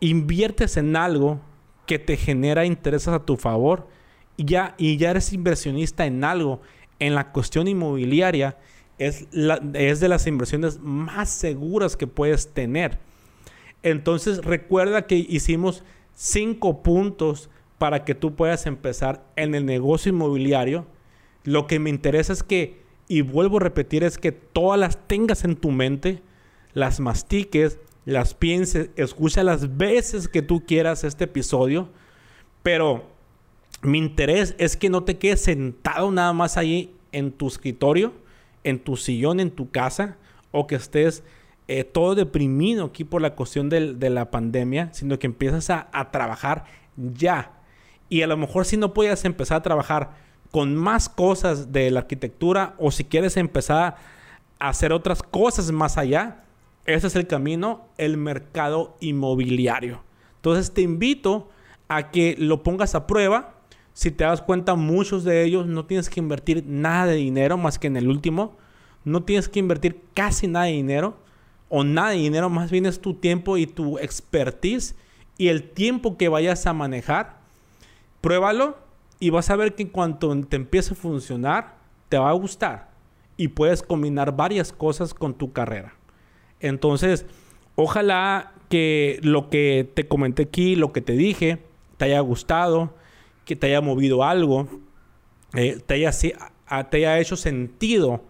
[0.00, 1.40] inviertes en algo
[1.86, 3.88] que te genera intereses a tu favor
[4.36, 6.60] y ya, y ya eres inversionista en algo,
[6.98, 8.58] en la cuestión inmobiliaria,
[8.98, 9.26] es,
[9.74, 12.98] es de las inversiones más seguras que puedes tener.
[13.82, 15.84] Entonces recuerda que hicimos
[16.14, 20.86] cinco puntos para que tú puedas empezar en el negocio inmobiliario.
[21.44, 25.44] Lo que me interesa es que, y vuelvo a repetir, es que todas las tengas
[25.44, 26.22] en tu mente,
[26.72, 31.88] las mastiques, las pienses, escucha las veces que tú quieras este episodio,
[32.62, 33.04] pero
[33.82, 38.12] mi interés es que no te quedes sentado nada más ahí en tu escritorio,
[38.66, 40.16] en tu sillón, en tu casa,
[40.50, 41.22] o que estés
[41.68, 46.10] eh, todo deprimido aquí por la cuestión de la pandemia, sino que empiezas a, a,
[46.10, 46.64] trabajar
[46.96, 47.52] ya.
[48.08, 50.10] Y a lo mejor si no puedes empezar a trabajar
[50.50, 53.96] con más cosas de la arquitectura o si quieres empezar
[54.58, 56.44] a hacer otras cosas más allá,
[56.86, 60.02] ese es el camino, el mercado inmobiliario.
[60.36, 61.48] Entonces te invito
[61.88, 63.55] a que lo pongas a prueba.
[63.96, 67.78] Si te das cuenta, muchos de ellos no tienes que invertir nada de dinero más
[67.78, 68.54] que en el último.
[69.06, 71.16] No tienes que invertir casi nada de dinero
[71.70, 74.96] o nada de dinero, más bien es tu tiempo y tu expertise
[75.38, 77.38] y el tiempo que vayas a manejar.
[78.20, 78.76] Pruébalo
[79.18, 81.76] y vas a ver que en cuanto te empiece a funcionar,
[82.10, 82.90] te va a gustar
[83.38, 85.94] y puedes combinar varias cosas con tu carrera.
[86.60, 87.24] Entonces,
[87.76, 91.62] ojalá que lo que te comenté aquí, lo que te dije,
[91.96, 92.92] te haya gustado,
[93.46, 94.68] que te haya movido algo,
[95.54, 96.10] eh, te, haya,
[96.90, 98.22] te haya hecho sentido.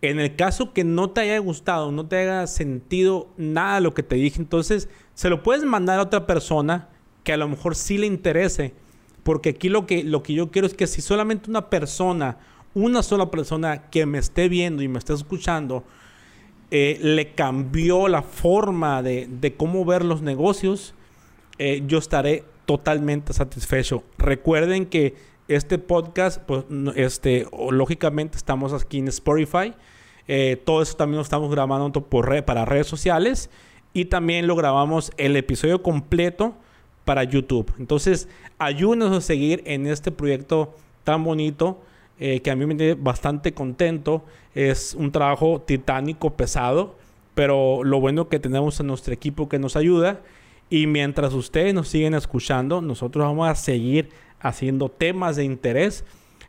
[0.00, 4.02] En el caso que no te haya gustado, no te haya sentido nada lo que
[4.02, 6.88] te dije, entonces se lo puedes mandar a otra persona
[7.24, 8.72] que a lo mejor sí le interese.
[9.24, 12.38] Porque aquí lo que, lo que yo quiero es que si solamente una persona,
[12.74, 15.82] una sola persona que me esté viendo y me esté escuchando,
[16.70, 20.94] eh, le cambió la forma de, cómo ver los negocios,
[21.58, 24.02] eh, yo estaré totalmente satisfecho.
[24.18, 25.14] Recuerden que
[25.48, 26.64] este podcast, pues,
[26.96, 29.74] este, lógicamente estamos aquí en Spotify.
[30.26, 33.50] Eh, todo eso también lo estamos grabando por para redes sociales
[33.92, 36.54] y también lo grabamos el episodio completo
[37.04, 37.72] para YouTube.
[37.78, 41.82] Entonces, ayúdenos a seguir en este proyecto tan bonito
[42.18, 44.24] eh, que a mí me tiene bastante contento.
[44.54, 46.96] Es un trabajo titánico, pesado,
[47.34, 50.20] pero lo bueno que tenemos a nuestro equipo que nos ayuda.
[50.70, 54.10] Y mientras ustedes nos siguen escuchando, nosotros vamos a seguir
[54.40, 56.04] haciendo temas de interés.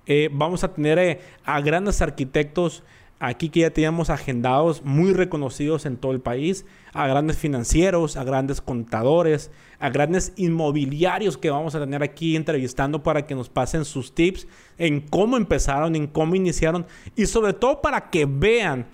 [0.05, 2.83] Eh, vamos a tener eh, a grandes arquitectos
[3.19, 8.23] aquí que ya teníamos agendados muy reconocidos en todo el país, a grandes financieros, a
[8.23, 13.85] grandes contadores, a grandes inmobiliarios que vamos a tener aquí entrevistando para que nos pasen
[13.85, 14.47] sus tips
[14.77, 16.85] en cómo empezaron, en cómo iniciaron
[17.15, 18.87] y sobre todo para que vean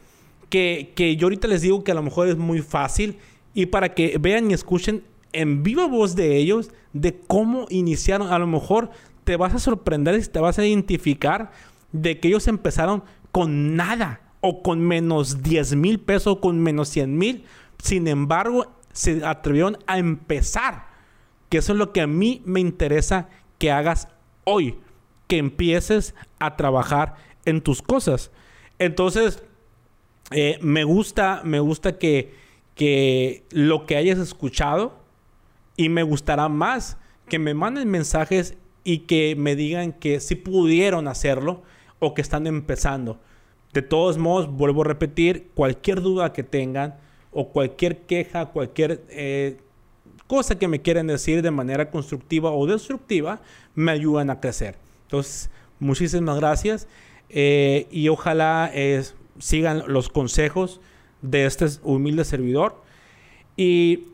[0.50, 3.18] que, que yo ahorita les digo que a lo mejor es muy fácil
[3.54, 5.04] y para que vean y escuchen
[5.34, 8.32] en viva voz de ellos de cómo iniciaron.
[8.32, 8.92] A lo mejor
[9.24, 11.52] te vas a sorprender y te vas a identificar
[11.92, 16.90] de que ellos empezaron con nada o con menos 10 mil pesos o con menos
[16.90, 17.46] 100 mil.
[17.82, 20.90] Sin embargo, se atrevieron a empezar.
[21.50, 24.08] Que eso es lo que a mí me interesa que hagas
[24.44, 24.80] hoy.
[25.28, 27.16] Que empieces a trabajar
[27.46, 28.32] en tus cosas.
[28.80, 29.44] Entonces,
[30.32, 32.34] eh, me gusta, me gusta que,
[32.76, 35.01] que lo que hayas escuchado
[35.82, 41.08] y me gustará más que me manden mensajes y que me digan que si pudieron
[41.08, 41.64] hacerlo
[41.98, 43.20] o que están empezando.
[43.74, 46.98] De todos modos, vuelvo a repetir, cualquier duda que tengan
[47.32, 49.58] o cualquier queja, cualquier eh,
[50.28, 53.42] cosa que me quieran decir de manera constructiva o destructiva,
[53.74, 54.76] me ayudan a crecer.
[55.06, 56.88] Entonces, muchísimas gracias
[57.30, 59.04] eh, y ojalá eh,
[59.40, 60.80] sigan los consejos
[61.24, 62.84] de este humilde servidor.
[63.58, 64.12] Y,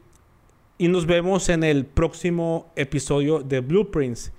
[0.78, 4.32] y nos vemos en el próximo episodio de Blueprints.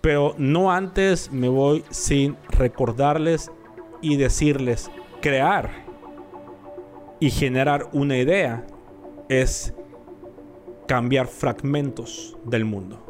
[0.00, 3.50] Pero no antes me voy sin recordarles
[4.00, 5.84] y decirles, crear
[7.18, 8.66] y generar una idea
[9.28, 9.74] es
[10.88, 13.09] cambiar fragmentos del mundo.